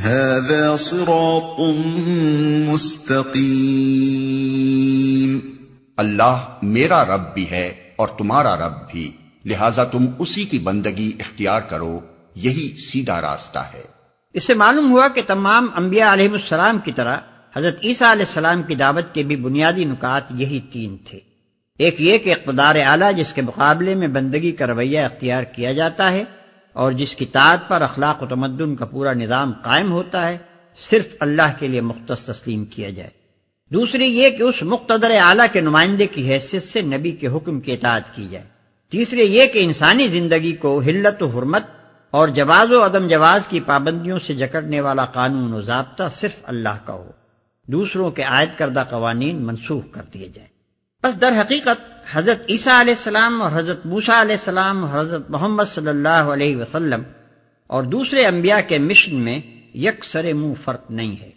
هذا 0.09 0.77
صراط 0.79 1.61
مستقیم۔ 2.71 5.39
اللہ 5.97 6.37
میرا 6.62 7.05
رب 7.05 7.35
بھی 7.35 7.51
ہے 7.51 7.73
اور 7.97 8.09
تمہارا 8.09 8.57
رب 8.57 8.93
بھی۔ 8.93 9.11
لہذا 9.45 9.85
تم 9.85 10.07
اسی 10.19 10.45
کی 10.45 10.59
بندگی 10.59 11.13
اختیار 11.21 11.61
کرو، 11.61 12.01
یہی 12.35 12.77
سیدھا 12.77 13.21
راستہ 13.21 13.59
ہے۔ 13.59 13.83
اس 14.33 14.45
سے 14.45 14.55
معلوم 14.55 14.91
ہوا 14.91 15.09
کہ 15.09 15.23
تمام 15.27 15.67
انبیاء 15.77 16.13
علیہ 16.13 16.29
السلام 16.29 16.79
کی 16.79 16.93
طرح 16.93 17.17
حضرت 17.57 17.77
عیسیٰ 17.85 18.11
علیہ 18.11 18.25
السلام 18.27 18.63
کی 18.63 18.75
دعوت 18.75 19.15
کے 19.15 19.23
بھی 19.23 19.37
بنیادی 19.37 19.85
نکات 19.85 20.23
یہی 20.31 20.61
تین 20.73 20.97
تھے۔ 21.05 21.19
ایک 21.79 21.97
یہ 21.99 22.19
کہ 22.19 22.31
اقتدار 22.31 22.75
اعلیٰ 22.75 23.15
جس 23.15 23.33
کے 23.33 23.43
مقابلے 23.43 23.95
میں 23.95 24.09
بندگی 24.09 24.53
کا 24.53 24.67
رویہ 24.67 25.01
اختیار 25.01 25.43
کیا 25.43 25.73
جاتا 25.73 26.13
ہے 26.13 26.25
اور 26.73 26.93
جس 26.93 27.17
کی 27.17 27.25
تعداد 27.25 27.69
پر 27.69 27.83
اخلاق 27.83 28.23
و 28.23 28.27
تمدن 28.27 28.77
کا 28.77 28.85
پورا 28.85 29.13
نظام 29.13 29.53
قائم 29.63 29.93
ہوتا 29.93 30.29
ہے، 30.29 30.39
صرف 30.77 31.07
اللہ 31.21 31.53
کے 31.59 31.69
لیے 31.69 31.81
مختص 31.81 32.21
تسلیم 32.21 32.65
کیا 32.65 32.91
جائے۔ 32.91 33.11
دوسری 33.73 34.07
یہ 34.07 34.31
کہ 34.31 34.43
اس 34.43 34.63
مقتدر 34.63 35.11
اعلیٰ 35.11 35.47
کے 35.53 35.61
نمائندے 35.61 36.07
کی 36.07 36.33
حیثیت 36.33 36.63
سے 36.63 36.81
نبی 36.81 37.11
کے 37.11 37.27
حکم 37.27 37.61
کی 37.61 37.73
اطاعت 37.73 38.17
کی 38.17 38.29
جائے۔ 38.31 38.52
تیسری 38.93 39.21
یہ 39.21 39.47
کہ 39.47 39.65
انسانی 39.65 40.09
زندگی 40.09 40.53
کو 40.53 40.81
حلت 40.81 41.23
و 41.23 41.27
حرمت 41.27 41.63
اور 42.11 42.29
جواز 42.29 42.73
و 42.73 42.85
عدم 42.85 43.07
جواز 43.07 43.49
کی 43.49 43.61
پابندیوں 43.61 44.19
سے 44.19 44.35
جکڑنے 44.35 44.81
والا 44.81 45.05
قانون 45.05 45.53
و 45.53 45.61
ضابطہ 45.61 46.03
صرف 46.13 46.35
اللہ 46.43 46.85
کا 46.85 46.93
ہو، 46.93 47.11
دوسروں 47.69 48.11
کے 48.11 48.23
عائد 48.23 48.49
کردہ 48.59 48.85
قوانین 48.91 49.43
منسوخ 49.43 49.85
کر 49.91 50.03
دیے 50.15 50.29
جائیں۔ 50.29 50.51
بس 51.05 51.21
در 51.21 51.33
حقیقت 51.41 51.81
حضرت 52.13 52.43
عیسیٰ 52.49 52.81
علیہ 52.81 52.95
السلام 52.99 53.43
اور 53.43 53.51
حضرت 53.55 53.87
موسا 53.87 54.21
علیہ 54.23 54.35
السلام 54.35 54.85
اور 54.85 55.01
حضرت 55.01 55.31
محمد 55.31 55.65
صلی 55.65 55.89
اللہ 55.89 56.31
علیہ 56.33 56.57
وسلم 56.57 57.03
اور 57.67 57.83
دوسرے 57.83 58.27
انبیاء 58.27 58.59
کے 58.69 58.79
مشن 58.79 59.15
میں 59.15 59.41
یک 59.75 60.05
سر 60.05 60.33
منہ 60.33 60.55
فرق 60.65 60.91
نہیں 60.91 61.21
ہے۔ 61.21 61.31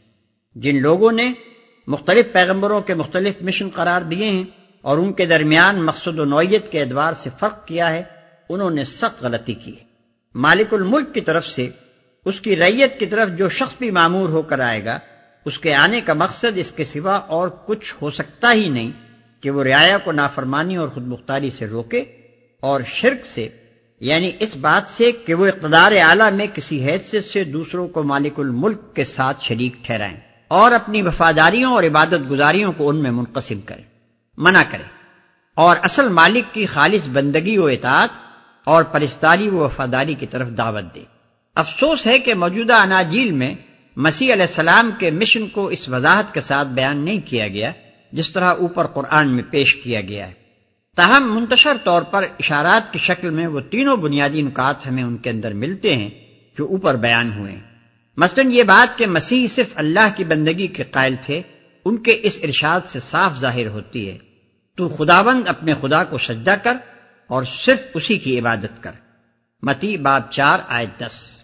جن 0.55 0.81
لوگوں 0.81 1.11
نے 1.11 1.33
مختلف 1.87 2.33
پیغمبروں 2.33 2.81
کے 2.81 2.93
مختلف 2.93 3.41
مشن 3.41 3.69
قرار 3.69 4.01
دیے 4.01 4.25
ہیں 4.25 4.43
اور 4.85 4.97
ان 4.97 5.13
کے 5.13 5.25
درمیان 5.25 5.83
مقصد 5.83 6.19
و 6.19 6.25
نوعیت 6.25 6.71
کے 6.71 6.81
ادوار 6.81 7.13
سے 7.13 7.29
فرق 7.39 7.67
کیا 7.67 7.93
ہے، 7.93 8.03
انہوں 8.49 8.69
نے 8.69 8.85
سخت 8.85 9.23
غلطی 9.23 9.53
کی 9.53 9.71
ہے۔ 9.71 9.83
مالک 10.35 10.73
الملک 10.73 11.13
کی 11.13 11.21
طرف 11.21 11.47
سے 11.47 11.69
اس 12.25 12.41
کی 12.41 12.55
ریت 12.55 12.99
کی 12.99 13.05
طرف 13.05 13.29
جو 13.37 13.49
شخص 13.49 13.73
بھی 13.79 13.91
معمور 13.91 14.29
ہو 14.29 14.41
کر 14.41 14.59
آئے 14.59 14.85
گا، 14.85 14.99
اس 15.45 15.59
کے 15.59 15.73
آنے 15.73 16.01
کا 16.01 16.13
مقصد 16.13 16.45
اس 16.55 16.71
کے 16.71 16.85
سوا 16.85 17.15
اور 17.15 17.47
کچھ 17.65 17.93
ہو 18.01 18.11
سکتا 18.11 18.53
ہی 18.53 18.69
نہیں 18.69 18.91
کہ 19.41 19.51
وہ 19.51 19.63
رعایا 19.63 19.97
کو 19.97 20.11
نافرمانی 20.11 20.75
اور 20.75 20.87
خود 20.87 21.07
مختاری 21.07 21.49
سے 21.49 21.67
روکے 21.67 22.03
اور 22.59 22.81
شرک 22.87 23.25
سے 23.25 23.49
یعنی 23.99 24.31
اس 24.39 24.55
بات 24.55 24.83
سے 24.89 25.11
کہ 25.11 25.33
وہ 25.33 25.47
اقتدار 25.47 25.91
اعلیٰ 25.91 26.31
میں 26.31 26.47
کسی 26.53 26.85
حیثیت 26.85 27.23
سے 27.23 27.43
دوسروں 27.43 27.87
کو 27.87 28.03
مالک 28.03 28.39
الملک 28.39 28.95
کے 28.95 29.05
ساتھ 29.05 29.43
شریک 29.43 29.73
ٹھہرائیں 29.85 30.17
اور 30.47 30.71
اپنی 30.71 31.01
وفاداریوں 31.01 31.73
اور 31.73 31.83
عبادت 31.83 32.31
گزاریوں 32.31 32.71
کو 32.77 32.89
ان 32.89 33.03
میں 33.03 33.11
منقسم 33.11 33.59
کریں۔ 33.61 33.83
منع 34.37 34.63
کریں 34.71 34.89
اور 35.55 35.75
اصل 35.81 36.07
مالک 36.07 36.53
کی 36.53 36.65
خالص 36.65 37.07
بندگی 37.07 37.57
و 37.57 37.65
اطاعت 37.65 38.09
اور 38.63 38.83
پرستاری 38.83 39.49
و 39.49 39.55
وفاداری 39.55 40.13
کی 40.13 40.25
طرف 40.25 40.49
دعوت 40.49 40.95
دے۔ 40.95 41.03
افسوس 41.55 42.07
ہے 42.07 42.19
کہ 42.19 42.33
موجودہ 42.33 42.73
اناجیل 42.73 43.31
میں 43.31 43.55
مسیح 43.95 44.33
علیہ 44.33 44.45
السلام 44.45 44.91
کے 44.99 45.11
مشن 45.11 45.47
کو 45.47 45.67
اس 45.67 45.89
وضاحت 45.89 46.33
کے 46.33 46.41
ساتھ 46.41 46.67
بیان 46.67 46.97
نہیں 46.97 47.19
کیا 47.25 47.47
گیا، 47.47 47.71
جس 48.11 48.29
طرح 48.29 48.53
اوپر 48.55 48.87
قرآن 48.87 49.27
میں 49.29 49.43
پیش 49.43 49.75
کیا 49.75 50.01
گیا 50.01 50.27
ہے۔ 50.27 50.33
تاہم، 50.95 51.35
منتشر 51.35 51.77
طور 51.83 52.01
پر 52.01 52.27
اشارات 52.39 52.93
کی 52.93 52.99
شکل 52.99 53.29
میں 53.29 53.47
وہ 53.47 53.59
تینوں 53.59 53.97
بنیادی 53.97 54.41
نکات 54.41 54.87
ہمیں 54.87 55.03
ان 55.03 55.17
کے 55.17 55.29
اندر 55.29 55.53
ملتے 55.53 55.95
ہیں 55.95 56.09
جو 56.57 56.67
اوپر 56.67 56.95
بیان 56.95 57.33
ہوئے۔ 57.33 57.51
ہیں 57.51 57.59
مثلاً 58.17 58.51
یہ 58.51 58.63
بات 58.63 58.97
کہ 58.97 59.05
مسیح 59.05 59.47
صرف 59.47 59.67
اللہ 59.75 60.07
کی 60.15 60.23
بندگی 60.23 60.67
کے 60.67 60.83
قائل 60.83 61.15
تھے 61.21 61.41
ان 61.85 61.97
کے 61.97 62.19
اس 62.23 62.39
ارشاد 62.43 62.79
سے 62.87 62.99
صاف 62.99 63.39
ظاہر 63.39 63.67
ہوتی 63.67 64.09
ہے۔ 64.09 64.17
تو 64.75 64.89
خداوند 64.89 65.47
اپنے 65.47 65.73
خدا 65.81 66.03
کو 66.03 66.17
سجدہ 66.17 66.55
کر 66.63 66.73
اور 67.27 67.43
صرف 67.43 67.87
اسی 67.93 68.17
کی 68.17 68.39
عبادت 68.39 68.83
کر۔ 68.83 68.91
متی 69.61 69.97
باب 69.97 70.31
چار 70.31 70.59
آئے 70.67 70.85
دس۔ 70.97 71.41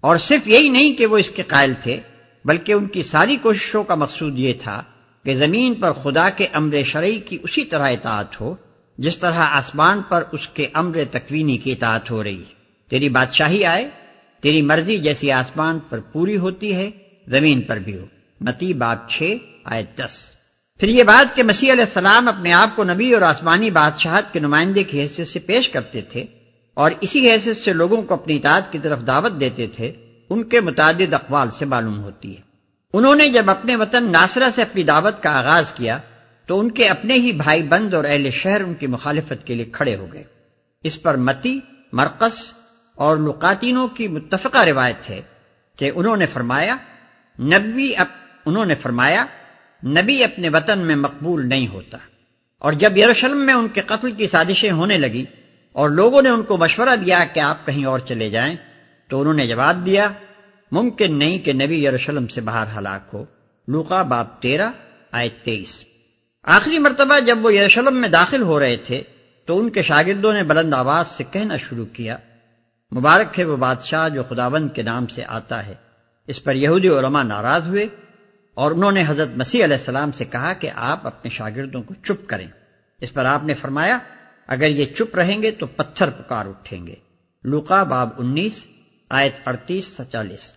اور 0.00 0.16
صرف 0.16 0.48
یہی 0.48 0.68
نہیں 0.68 0.94
کہ 0.94 1.06
وہ 1.06 1.18
اس 1.18 1.30
کے 1.30 1.42
قائل 1.42 1.72
تھے، 1.80 2.00
بلکہ 2.44 2.72
ان 2.72 2.86
کی 2.86 3.02
ساری 3.02 3.36
کوششوں 3.42 3.84
کا 3.84 3.94
مقصود 3.94 4.38
یہ 4.38 4.52
تھا 4.62 4.82
کہ 5.24 5.34
زمین 5.34 5.74
پر 5.74 5.92
خدا 5.92 6.30
کے 6.30 6.46
امر 6.52 6.82
شرعی 6.86 7.18
کی 7.18 7.38
اسی 7.42 7.64
طرح 7.64 7.90
اطاعت 7.90 8.40
ہو، 8.40 8.54
جس 8.98 9.18
طرح 9.18 9.38
آسمان 9.38 10.02
پر 10.08 10.24
اس 10.32 10.48
کے 10.48 10.68
امر 10.72 10.98
تکوینی 11.10 11.58
کی 11.58 11.72
اطاعت 11.72 12.10
ہو 12.10 12.24
رہی۔ 12.24 12.44
تیری 12.90 13.08
بادشاہی 13.08 13.64
آئے، 13.64 13.88
تیری 14.40 14.62
مرضی 14.62 14.98
جیسی 14.98 15.32
آسمان 15.32 15.78
پر 15.88 16.00
پوری 16.00 16.36
ہوتی 16.36 16.74
ہے، 16.74 16.90
زمین 17.26 17.62
پر 17.62 17.76
بھی 17.76 17.98
ہو۔ 17.98 18.06
متی 18.40 18.74
باب 18.74 19.08
چھ 19.08 19.36
آئے 19.64 19.82
دس۔ 19.96 20.32
پھر 20.80 20.88
یہ 20.88 21.02
بات 21.02 21.36
کہ 21.36 21.42
مسیح 21.42 21.72
علیہ 21.72 21.84
السلام 21.84 22.28
اپنے 22.28 22.52
آپ 22.52 22.76
کو 22.76 22.84
نبی 22.84 23.12
اور 23.12 23.22
آسمانی 23.22 23.70
بادشاہت 23.70 24.32
کے 24.32 24.40
نمائندے 24.40 24.84
کی 24.84 25.00
حیثیت 25.00 25.28
سے 25.28 25.38
پیش 25.38 25.68
کرتے 25.68 26.00
تھے 26.00 26.24
اور 26.74 26.90
اسی 27.00 27.30
حیثیت 27.30 27.56
سے 27.56 27.72
لوگوں 27.72 28.02
کو 28.02 28.14
اپنی 28.14 28.36
اطاعت 28.36 28.72
کی 28.72 28.78
طرف 28.78 29.06
دعوت 29.06 29.40
دیتے 29.40 29.66
تھے، 29.66 29.92
ان 30.30 30.44
کے 30.44 30.60
متعدد 30.60 31.14
اقوال 31.14 31.50
سے 31.50 31.64
معلوم 31.64 32.00
ہوتی 32.00 32.36
ہے۔ 32.36 32.42
انہوں 32.92 33.14
نے 33.14 33.28
جب 33.28 33.50
اپنے 33.50 33.76
وطن 33.76 34.12
ناصرہ 34.12 34.50
سے 34.50 34.62
اپنی 34.62 34.82
دعوت 34.82 35.22
کا 35.22 35.38
آغاز 35.38 35.72
کیا، 35.72 35.98
تو 36.46 36.60
ان 36.60 36.70
کے 36.70 36.88
اپنے 36.88 37.14
ہی 37.14 37.32
بھائی 37.32 37.62
بند 37.62 37.94
اور 37.94 38.04
اہل 38.04 38.30
شہر 38.30 38.60
ان 38.60 38.74
کی 38.74 38.86
مخالفت 38.86 39.46
کے 39.46 39.54
لیے 39.54 39.64
کھڑے 39.64 39.96
ہو 39.96 40.06
گئے۔ 40.12 40.24
اس 40.84 41.02
پر 41.02 41.16
متی 41.16 41.60
مرکز 41.92 42.52
اور 42.94 43.16
لقاتینوں 43.16 43.88
کی 43.88 44.08
متفقہ 44.08 44.58
روایت 44.58 45.10
ہے 45.10 45.22
کہ 45.76 45.90
انہوں 45.94 46.16
نے 46.16 46.26
فرمایا 46.26 46.76
نبی 47.40 47.96
اپ 47.96 48.06
انہوں 48.46 48.64
نے 48.64 48.74
فرمایا 48.74 49.24
نبی 49.84 50.24
اپنے 50.24 50.48
وطن 50.48 50.78
میں 50.78 50.96
مقبول 50.96 51.48
نہیں 51.48 51.68
ہوتا۔ 51.68 51.98
اور 52.58 52.72
جب 52.72 52.96
یروشلم 52.96 53.46
میں 53.46 53.54
ان 53.54 53.68
کے 53.68 53.80
قتل 53.80 54.12
کی 54.12 54.26
سازشیں 54.26 54.70
ہونے 54.70 54.96
لگی 54.96 55.24
اور 55.72 55.90
لوگوں 55.90 56.22
نے 56.22 56.28
ان 56.28 56.42
کو 56.42 56.56
مشورہ 56.56 56.96
دیا 56.96 57.24
کہ 57.34 57.40
آپ 57.40 57.66
کہیں 57.66 57.84
اور 57.84 57.98
چلے 57.98 58.30
جائیں، 58.30 58.56
تو 59.08 59.20
انہوں 59.20 59.34
نے 59.34 59.46
جواب 59.46 59.86
دیا، 59.86 60.08
ممکن 60.72 61.18
نہیں 61.18 61.38
کہ 61.38 61.52
نبی 61.52 61.84
یروشلم 61.84 62.26
سے 62.26 62.40
باہر 62.40 62.78
ہلاک 62.78 63.10
ہو۔ 63.14 63.24
لوکا 63.68 64.02
باب 64.02 64.42
تیرہ 64.42 64.70
آئے 65.12 65.28
تیئیس۔ 65.42 65.84
آخری 66.42 66.78
مرتبہ 66.78 67.20
جب 67.20 67.38
وہ 67.42 67.54
یروشلم 67.54 67.96
میں 67.96 68.08
داخل 68.08 68.42
ہو 68.42 68.60
رہے 68.60 68.76
تھے، 68.76 69.02
تو 69.46 69.58
ان 69.58 69.70
کے 69.70 69.82
شاگردوں 69.82 70.32
نے 70.32 70.42
بلند 70.42 70.74
آواز 70.74 71.06
سے 71.06 71.24
کہنا 71.30 71.56
شروع 71.56 71.86
کیا، 71.86 72.16
مبارک 72.96 73.38
ہے 73.38 73.44
وہ 73.44 73.56
بادشاہ 73.56 74.08
جو 74.08 74.22
خداوند 74.22 74.68
کے 74.74 74.82
نام 74.82 75.06
سے 75.06 75.22
آتا 75.26 75.66
ہے۔ 75.66 75.74
اس 76.26 76.44
پر 76.44 76.54
یہودی 76.54 76.88
علماء 76.88 77.22
ناراض 77.22 77.68
ہوئے۔ 77.68 77.86
اور 78.60 78.70
انہوں 78.70 78.92
نے 78.92 79.04
حضرت 79.06 79.28
مسیح 79.36 79.64
علیہ 79.64 79.76
السلام 79.76 80.12
سے 80.12 80.24
کہا 80.24 80.52
کہ 80.52 80.70
آپ 80.74 81.06
اپنے 81.06 81.30
شاگردوں 81.30 81.82
کو 81.82 81.94
چپ 81.94 82.28
کریں۔ 82.28 82.46
اس 83.00 83.12
پر 83.12 83.24
آپ 83.24 83.44
نے 83.44 83.54
فرمایا، 83.54 83.98
اگر 84.46 84.68
یہ 84.68 84.84
چپ 84.86 85.14
رہیں 85.14 85.42
گے 85.42 85.50
تو 85.50 85.66
پتھر 85.66 86.10
پکار 86.10 86.46
اٹھیں 86.46 86.86
گے۔ 86.86 86.94
لوکا 87.44 87.82
باب 87.82 88.08
انیس، 88.18 88.66
آیت 89.10 89.48
اڑتیس 89.48 90.00
چالیس۔ 90.12 90.52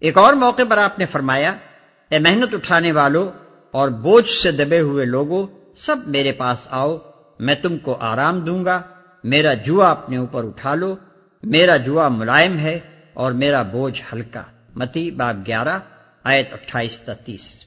ایک 0.00 0.18
اور 0.18 0.32
موقع 0.32 0.62
پر 0.68 0.78
آپ 0.78 0.98
نے 0.98 1.06
فرمایا، 1.06 1.54
اے 2.08 2.18
محنت 2.18 2.54
اٹھانے 2.54 2.92
والوں 2.92 3.28
اور 3.70 3.88
بوجھ 3.88 4.30
سے 4.30 4.52
دبے 4.52 4.80
ہوئے 4.80 5.04
لوگوں 5.04 5.46
سب 5.76 5.96
میرے 6.06 6.32
پاس 6.32 6.68
آؤ، 6.70 6.98
میں 7.38 7.54
تم 7.54 7.78
کو 7.78 7.96
آرام 8.00 8.40
دوں 8.40 8.64
گا۔ 8.64 8.82
میرا 9.24 9.54
جوا 9.54 9.90
اپنے 9.90 10.16
اوپر 10.16 10.44
اٹھا 10.44 10.74
لو۔ 10.74 10.96
میرا 11.42 11.76
جوا 11.76 12.08
ملائم 12.08 12.58
ہے 12.58 12.78
اور 13.14 13.32
میرا 13.32 13.62
بوجھ 13.62 14.02
ہلکا۔ 14.12 14.42
متی 14.74 15.10
باب 15.10 15.46
گیارہ 15.46 15.78
آیت 16.24 16.52
اٹھائیس 16.52 17.00
تیس۔ 17.24 17.64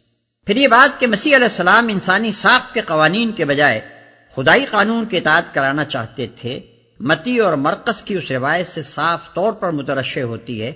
پھر 0.48 0.56
یہ 0.56 0.68
بات 0.68 1.00
کہ 1.00 1.08
مسیح 1.08 1.36
علیہ 1.36 1.48
السلام 1.48 1.88
انسانی 1.88 2.32
ساخت 2.32 2.74
کے 2.74 2.82
قوانین 2.82 3.32
کے 3.32 3.46
بجائے 3.46 3.80
خدائی 4.36 4.66
قانون 4.66 5.06
کے 5.06 5.18
اطاعت 5.18 5.54
کرانا 5.54 5.86
چاہتے 5.86 6.28
تھے، 6.36 6.60
متی 7.00 7.38
اور 7.38 7.54
مرکز 7.54 8.02
کی 8.02 8.16
اس 8.16 8.32
روایت 8.32 8.68
سے 8.68 8.82
صاف 8.82 9.34
طور 9.34 9.54
پر 9.54 9.72
مترشع 9.72 10.22
ہوتی 10.22 10.62
ہے، 10.62 10.72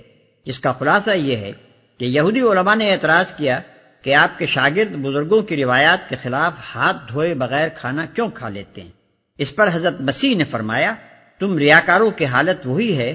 جس 0.46 0.58
کا 0.58 0.72
خلاصہ 0.72 1.10
یہ 1.10 1.36
ہے 1.36 1.52
کہ 1.98 2.04
یہودی 2.04 2.40
علماء 2.40 2.74
نے 2.74 2.92
اعتراض 2.92 3.32
کیا 3.32 3.60
کہ 4.02 4.14
آپ 4.14 4.38
کے 4.38 4.46
شاگرد 4.46 4.92
بزرگوں 4.92 5.42
کی 5.42 5.56
روایات 5.56 6.08
کے 6.08 6.16
خلاف 6.22 6.52
ہاتھ 6.74 6.96
دھوئے 7.08 7.34
بغیر 7.34 7.68
کھانا 7.68 8.06
کیوں 8.06 8.28
کھا 8.28 8.48
لیتے 8.48 8.80
ہیں؟ 8.80 8.90
اس 9.38 9.54
پر 9.54 9.68
حضرت 9.72 10.00
مسیح 10.00 10.36
نے 10.36 10.44
فرمایا، 10.44 10.94
تم 11.38 11.58
ریاکاروں 11.58 12.10
کی 12.10 12.24
حالت 12.24 12.66
وہی 12.66 12.96
ہے 12.96 13.14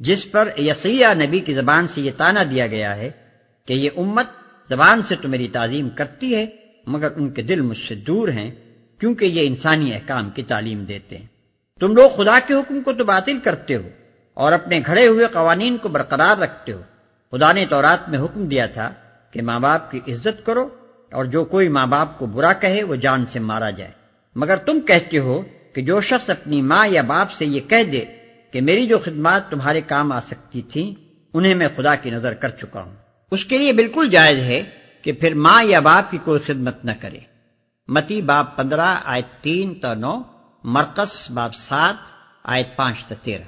جس 0.00 0.30
پر 0.30 0.48
یسیہ 0.58 1.06
نبی 1.14 1.40
کی 1.40 1.54
زبان 1.54 1.86
سے 1.86 2.00
یہ 2.00 2.10
تانا 2.16 2.42
دیا 2.42 2.66
گیا 2.66 2.96
ہے 2.96 3.10
کہ 3.68 3.72
یہ 3.72 3.90
امت 3.96 4.26
زبان 4.70 5.02
سے 5.02 5.16
تو 5.16 5.28
میری 5.28 5.48
تعظیم 5.48 5.88
کرتی 5.88 6.34
ہے، 6.34 6.46
مگر 6.86 7.08
ان 7.16 7.30
کے 7.30 7.42
دل 7.42 7.60
مجھ 7.60 7.78
سے 7.78 7.94
دور 7.94 8.28
ہیں، 8.28 8.50
کیونکہ 9.00 9.24
یہ 9.24 9.46
انسانی 9.46 9.94
احکام 9.94 10.30
کی 10.30 10.42
تعلیم 10.42 10.84
دیتے 10.84 11.18
ہیں۔ 11.18 11.26
تم 11.80 11.94
لوگ 11.96 12.10
خدا 12.16 12.38
کے 12.46 12.54
حکم 12.54 12.80
کو 12.80 12.92
تو 12.92 13.04
باطل 13.04 13.38
کرتے 13.44 13.76
ہو، 13.76 13.88
اور 14.36 14.52
اپنے 14.52 14.80
گھڑے 14.86 15.06
ہوئے 15.06 15.26
قوانین 15.32 15.76
کو 15.76 15.88
برقرار 15.88 16.36
رکھتے 16.36 16.72
ہو۔ 16.72 16.82
خدا 17.32 17.52
نے 17.52 17.64
تورات 17.68 18.08
میں 18.08 18.18
حکم 18.18 18.46
دیا 18.46 18.66
تھا 18.66 18.92
کہ 19.30 19.42
ماں 19.42 19.60
باپ 19.60 19.90
کی 19.90 20.00
عزت 20.08 20.44
کرو، 20.46 20.68
اور 21.12 21.24
جو 21.24 21.44
کوئی 21.44 21.68
ماں 21.68 21.86
باپ 21.86 22.18
کو 22.18 22.26
برا 22.26 22.52
کہے، 22.52 22.82
وہ 22.82 22.96
جان 22.96 23.26
سے 23.26 23.38
مارا 23.40 23.70
جائے۔ 23.70 23.90
مگر 24.36 24.56
تم 24.56 24.80
کہتے 24.80 25.18
ہو 25.18 25.42
کہ 25.72 25.82
جو 25.82 26.00
شخص 26.00 26.30
اپنی 26.30 26.62
ماں 26.62 26.86
یا 26.86 27.02
باپ 27.02 27.30
سے 27.30 27.44
یہ 27.46 27.60
کہہ 27.68 27.90
دے 27.92 28.04
کہ 28.52 28.60
میری 28.60 28.86
جو 28.86 28.98
خدمات 28.98 29.50
تمہارے 29.50 29.80
کام 29.86 30.12
آ 30.12 30.20
سکتی 30.20 30.62
تھیں، 30.62 30.94
انہیں 31.34 31.54
میں 31.54 31.68
خدا 31.76 31.94
کی 31.94 32.10
نظر 32.10 32.34
کر 32.34 32.48
چکا 32.48 32.82
ہوں۔ 32.82 32.94
اس 33.34 33.44
کے 33.44 33.58
لیے 33.58 33.72
بالکل 33.72 34.08
جائز 34.08 34.38
ہے 34.38 34.62
کہ 35.02 35.12
پھر 35.12 35.34
ماں 35.34 35.64
یا 35.64 35.80
باپ 35.80 36.10
کی 36.10 36.18
کوئی 36.24 36.40
خدمت 36.40 36.84
نہ 36.84 36.90
کرے۔ 37.00 37.18
متی 37.88 38.22
باپ 38.22 38.56
پندرہ، 38.56 38.96
آیت 39.04 39.42
تین 39.42 39.74
تو 39.74 39.94
نو، 39.94 40.22
مرکز 40.64 41.30
باپ 41.30 41.54
سات، 41.54 41.94
آیت 42.44 42.76
پانچ 42.76 43.06
تو 43.06 43.14
تیرہ۔ 43.22 43.42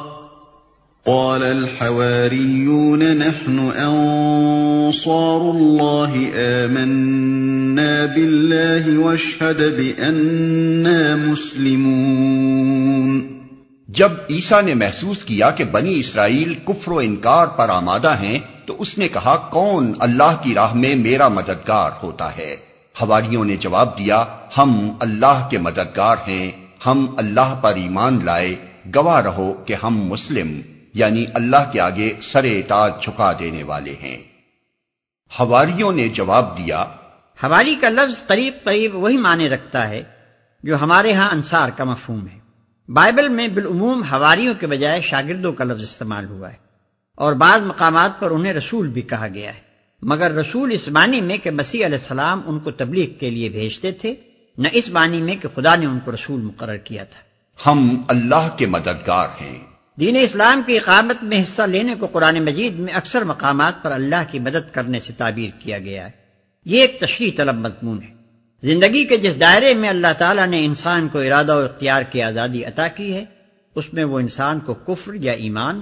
قال 1.10 1.42
الحواريون 1.42 3.18
نحن 3.18 3.72
انصار 3.76 5.50
الله 5.50 6.30
آمنا 6.34 8.06
بالله 8.06 8.98
واشهد 8.98 9.76
بأننا 9.76 11.16
مسلمون 11.16 13.40
جب 13.88 14.12
عیسا 14.30 14.60
نے 14.60 14.74
محسوس 14.74 15.24
کیا 15.24 15.50
کہ 15.50 15.64
بنی 15.64 16.00
اسرائیل 16.00 16.54
کفر 16.64 16.92
و 16.92 16.98
انکار 16.98 17.46
پر 17.46 17.68
آمادہ 17.68 18.22
ہیں، 18.22 18.38
تو 18.66 18.76
اس 18.78 18.98
نے 18.98 19.08
کہا، 19.08 19.36
کون 19.36 19.92
اللہ 19.98 20.36
کی 20.42 20.54
راہ 20.54 20.74
میں 20.74 20.94
میرا 20.94 21.28
مددگار 21.28 21.90
ہوتا 22.02 22.36
ہے؟ 22.36 22.56
ہواریوں 23.02 23.44
نے 23.44 23.56
جواب 23.56 23.98
دیا، 23.98 24.24
ہم 24.58 24.90
اللہ 25.00 25.46
کے 25.50 25.58
مددگار 25.58 26.16
ہیں، 26.28 26.50
ہم 26.86 27.06
اللہ 27.16 27.54
پر 27.60 27.74
ایمان 27.74 28.18
لائے، 28.24 28.56
گواہ 28.94 29.20
رہو 29.20 29.62
کہ 29.66 29.74
ہم 29.82 29.96
مسلم 29.96 30.60
یعنی 30.94 31.24
اللہ 31.34 31.70
کے 31.72 31.80
آگے 31.80 32.12
سر 32.22 32.44
اطاعت 32.44 33.02
جھکا 33.02 33.32
دینے 33.38 33.62
والے 33.62 33.94
ہیں۔ 34.02 34.16
ہواریوں 35.38 35.92
نے 35.92 36.08
جواب 36.08 36.58
دیا 36.58 36.84
ہواری 37.42 37.74
کا 37.74 37.88
لفظ 37.88 38.26
قریب 38.26 38.54
قریب 38.64 38.94
وہی 38.94 39.16
معنی 39.16 39.48
رکھتا 39.48 39.88
ہے 39.88 40.02
جو 40.62 40.82
ہمارے 40.82 41.12
ہاں 41.12 41.30
انصار 41.32 41.68
کا 41.68 41.84
مفہوم 41.84 42.26
ہے۔ 42.26 42.38
بائبل 42.92 43.28
میں 43.28 43.48
بالعموم 43.48 44.02
ہواریوں 44.02 44.54
کے 44.60 44.66
بجائے 44.66 45.02
شاگردوں 45.02 45.52
کا 45.52 45.64
لفظ 45.64 45.82
استعمال 45.82 46.24
ہوا 46.24 46.50
ہے 46.50 46.56
اور 47.14 47.32
بعض 47.32 47.62
مقامات 47.62 48.20
پر 48.20 48.30
انہیں 48.30 48.52
رسول 48.52 48.88
بھی 48.88 49.02
کہا 49.02 49.28
گیا 49.34 49.54
ہے۔ 49.54 49.60
مگر 50.02 50.30
رسول 50.30 50.72
اس 50.72 50.88
معنی 50.88 51.20
میں 51.20 51.36
کہ 51.36 51.50
مسیح 51.50 51.86
علیہ 51.86 51.98
السلام 51.98 52.42
ان 52.46 52.58
کو 52.58 52.70
تبلیغ 52.70 53.18
کے 53.18 53.30
لیے 53.30 53.48
بھیجتے 53.48 53.92
تھے 53.92 54.14
نہ 54.58 54.68
اس 54.72 54.88
معنی 54.88 55.20
میں 55.20 55.36
کہ 55.36 55.48
خدا 55.54 55.76
نے 55.76 55.86
ان 55.86 55.98
کو 56.04 56.12
رسول 56.12 56.40
مقرر 56.40 56.76
کیا 56.76 57.04
تھا۔ 57.04 57.20
ہم 57.70 58.02
اللہ 58.08 58.48
کے 58.56 58.66
مددگار 58.66 59.28
ہیں۔ 59.40 59.69
دین 60.00 60.16
اسلام 60.20 60.62
کی 60.66 60.76
اقامت 60.76 61.22
میں 61.22 61.42
حصہ 61.42 61.62
لینے 61.62 61.94
کو 61.94 62.06
قرآن 62.06 62.44
مجید 62.44 62.78
میں 62.78 62.94
اکثر 62.94 63.22
مقامات 63.22 63.82
پر 63.82 63.92
اللہ 63.92 64.22
کی 64.30 64.38
مدد 64.38 64.74
کرنے 64.74 65.00
سے 65.00 65.12
تعبیر 65.16 65.50
کیا 65.58 65.78
گیا 65.78 66.04
ہے۔ 66.04 66.10
یہ 66.64 66.80
ایک 66.80 67.00
تشریح 67.00 67.30
طلب 67.36 67.54
مضمون 67.54 68.02
ہے۔ 68.02 68.14
زندگی 68.62 69.04
کے 69.04 69.16
جس 69.16 69.40
دائرے 69.40 69.74
میں 69.74 69.88
اللہ 69.88 70.12
تعالیٰ 70.18 70.46
نے 70.46 70.64
انسان 70.64 71.08
کو 71.08 71.18
ارادہ 71.18 71.56
و 71.56 71.58
اختیار 71.58 72.02
کی 72.02 72.22
آزادی 72.22 72.64
عطا 72.64 72.88
کی 72.88 73.14
ہے، 73.14 73.24
اس 73.74 73.94
میں 73.94 74.04
وہ 74.04 74.18
انسان 74.18 74.60
کو 74.60 74.74
کفر 74.74 75.14
یا 75.14 75.32
ایمان، 75.32 75.80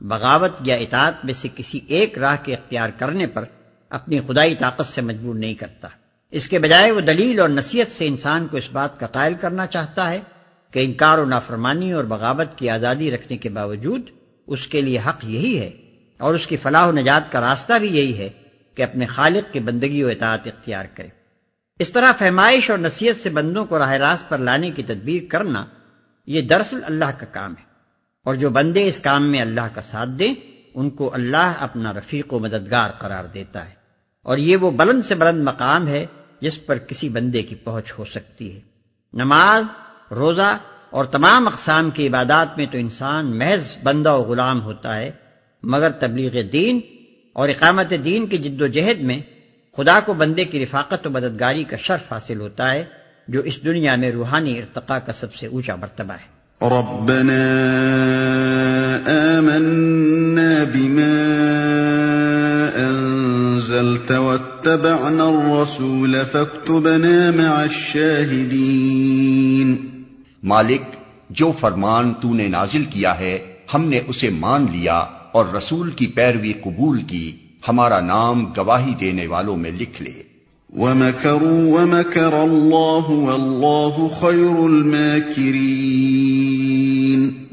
بغاوت 0.00 0.52
یا 0.64 0.74
اطاعت 0.74 1.24
میں 1.24 1.34
سے 1.34 1.48
کسی 1.56 1.80
ایک 1.86 2.18
راہ 2.18 2.36
کے 2.42 2.54
اختیار 2.54 2.88
کرنے 2.88 3.26
پر 3.26 3.44
اپنی 3.90 4.20
خدائی 4.20 4.54
طاقت 4.54 4.86
سے 4.86 5.00
مجبور 5.00 5.34
نہیں 5.34 5.54
کرتا۔ 5.54 5.88
اس 6.30 6.48
کے 6.48 6.58
بجائے 6.58 6.90
وہ 6.90 7.00
دلیل 7.00 7.40
اور 7.40 7.48
نصیحت 7.48 7.92
سے 7.92 8.06
انسان 8.06 8.46
کو 8.46 8.56
اس 8.56 8.68
بات 8.72 9.00
کا 9.00 9.06
قائل 9.06 9.34
کرنا 9.40 9.66
چاہتا 9.66 10.10
ہے 10.10 10.20
کہ 10.70 10.84
انکار 10.84 11.18
و 11.18 11.24
نافرمانی 11.24 11.92
اور 11.92 12.04
بغاوت 12.04 12.58
کی 12.58 12.70
آزادی 12.70 13.10
رکھنے 13.10 13.36
کے 13.36 13.48
باوجود 13.48 14.00
اس 14.46 14.66
کے 14.66 14.80
لیے 14.80 14.98
حق 14.98 15.24
یہی 15.24 15.58
ہے 15.60 15.70
اور 16.18 16.34
اس 16.34 16.46
کی 16.46 16.56
فلاح 16.56 16.86
و 16.86 16.92
نجات 16.92 17.32
کا 17.32 17.40
راستہ 17.40 17.72
بھی 17.80 17.96
یہی 17.96 18.18
ہے 18.18 18.28
کہ 18.74 18.82
اپنے 18.82 19.06
خالق 19.06 19.52
کی 19.52 19.60
بندگی 19.60 20.02
و 20.02 20.08
اطاعت 20.08 20.46
اختیار 20.46 20.84
کرے۔ 20.94 21.08
اس 21.78 21.90
طرح 21.90 22.12
فہمائش 22.18 22.70
اور 22.70 22.78
نصیحت 22.78 23.16
سے 23.16 23.30
بندوں 23.30 23.64
کو 23.64 23.78
راہ 23.78 23.92
راست 23.92 24.28
پر 24.28 24.38
لانے 24.38 24.70
کی 24.70 24.82
تدبیر 24.82 25.22
کرنا 25.30 25.66
یہ 26.26 26.40
دراصل 26.40 26.80
اللہ 26.84 27.10
کا 27.18 27.26
کام 27.26 27.50
ہے 27.52 27.64
اور 28.24 28.34
جو 28.34 28.50
بندے 28.50 28.86
اس 28.86 28.98
کام 28.98 29.30
میں 29.30 29.40
اللہ 29.40 29.68
کا 29.74 29.82
ساتھ 29.82 30.10
دیں، 30.10 30.34
ان 30.74 30.90
کو 30.90 31.14
اللہ 31.14 31.52
اپنا 31.58 31.92
رفیق 31.92 32.32
و 32.32 32.38
مددگار 32.38 32.90
قرار 32.90 33.24
دیتا 33.24 33.68
ہے 33.68 33.74
اور 34.22 34.38
یہ 34.38 34.56
وہ 34.56 34.70
بلند 34.70 35.04
سے 35.04 35.14
بلند 35.14 35.44
مقام 35.44 35.88
ہے 35.88 36.06
جس 36.40 36.66
پر 36.66 36.78
کسی 36.78 37.08
بندے 37.08 37.42
کی 37.42 37.54
پہنچ 37.54 37.92
ہو 37.98 38.04
سکتی 38.04 38.54
ہے۔ 38.54 38.60
نماز 39.12 39.64
روزہ 40.10 40.58
اور 40.90 41.04
تمام 41.04 41.46
اقسام 41.46 41.90
کی 41.90 42.06
عبادات 42.06 42.58
میں 42.58 42.66
تو 42.66 42.78
انسان 42.78 43.38
محض 43.38 43.76
بندہ 43.82 44.12
و 44.12 44.22
غلام 44.22 44.62
ہوتا 44.62 44.98
ہے، 44.98 45.10
مگر 45.62 45.90
تبلیغ 45.90 46.32
دین 46.52 46.80
اور 47.32 47.48
اقامت 47.48 47.92
دین 48.04 48.26
کی 48.26 48.38
جد 48.38 48.62
و 48.62 48.66
جہد 48.66 49.00
میں 49.00 49.20
خدا 49.76 50.00
کو 50.00 50.12
بندے 50.12 50.44
کی 50.44 50.62
رفاقت 50.62 51.06
و 51.06 51.10
مددگاری 51.10 51.64
کا 51.64 51.76
شرف 51.76 52.12
حاصل 52.12 52.40
ہوتا 52.40 52.74
ہے، 52.74 52.84
جو 53.28 53.40
اس 53.40 53.64
دنیا 53.64 53.96
میں 53.96 54.12
روحانی 54.12 54.58
ارتقاء 54.58 54.98
کا 54.98 55.12
سب 55.12 55.34
سے 55.34 55.46
اونچا 55.46 55.76
مرتبہ 55.76 56.12
ہے۔ 56.12 56.40
ربنا 56.66 57.38
آمنا 59.38 60.64
بما 60.72 61.30
انزلت 62.74 64.10
واتبعنا 64.10 65.24
الرسول 65.24 66.16
فاكتبنا 66.32 67.30
مع 67.36 67.62
الشاهدين۔ 67.62 69.99
مالک 70.42 70.96
جو 71.30 71.52
فرمان 71.60 72.12
تو 72.20 72.34
نے 72.34 72.48
نازل 72.48 72.84
کیا 72.84 73.18
ہے 73.18 73.38
ہم 73.74 73.84
نے 73.84 74.00
اسے 74.08 74.30
مان 74.30 74.66
لیا 74.72 75.04
اور 75.32 75.44
رسول 75.58 75.90
کی 75.90 76.06
پیروی 76.06 76.52
قبول 76.52 77.02
کی 77.02 77.36
ہمارا 77.68 78.00
نام 78.00 78.52
گواہی 78.56 78.94
دینے 79.00 79.26
والوں 79.26 79.56
میں 79.56 79.70
لکھ 79.70 80.02
لے۔ 80.02 80.22
وَمَكَرُوا 80.76 81.50
وَمَكَرَ 81.50 82.24
اللَّهُ 82.24 83.10
وَاللَّهُ 83.10 84.20
خَيْرُ 84.20 84.64
الْمَاكِرِينَ۔ 84.64 87.44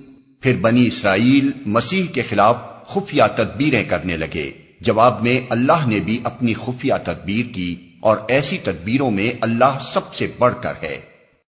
پھر 0.41 0.55
بنی 0.61 0.87
اسرائیل 0.87 1.51
مسیح 1.65 2.03
کے 2.13 2.23
خلاف 2.29 2.55
خفیہ 2.87 3.23
تدبیریں 3.35 3.83
کرنے 3.83 4.17
لگے۔ 4.17 4.51
جواب 4.81 5.23
میں 5.23 5.39
اللہ 5.49 5.87
نے 5.87 5.99
بھی 5.99 6.19
اپنی 6.23 6.53
خفیہ 6.53 6.93
تدبیر 7.03 7.53
کی 7.53 7.75
اور 7.99 8.17
ایسی 8.27 8.57
تدبیروں 8.57 9.11
میں 9.11 9.31
اللہ 9.41 9.77
سب 9.93 10.15
سے 10.15 10.27
بڑھ 10.37 10.55
کر 10.61 10.73
ہے۔ 10.83 11.16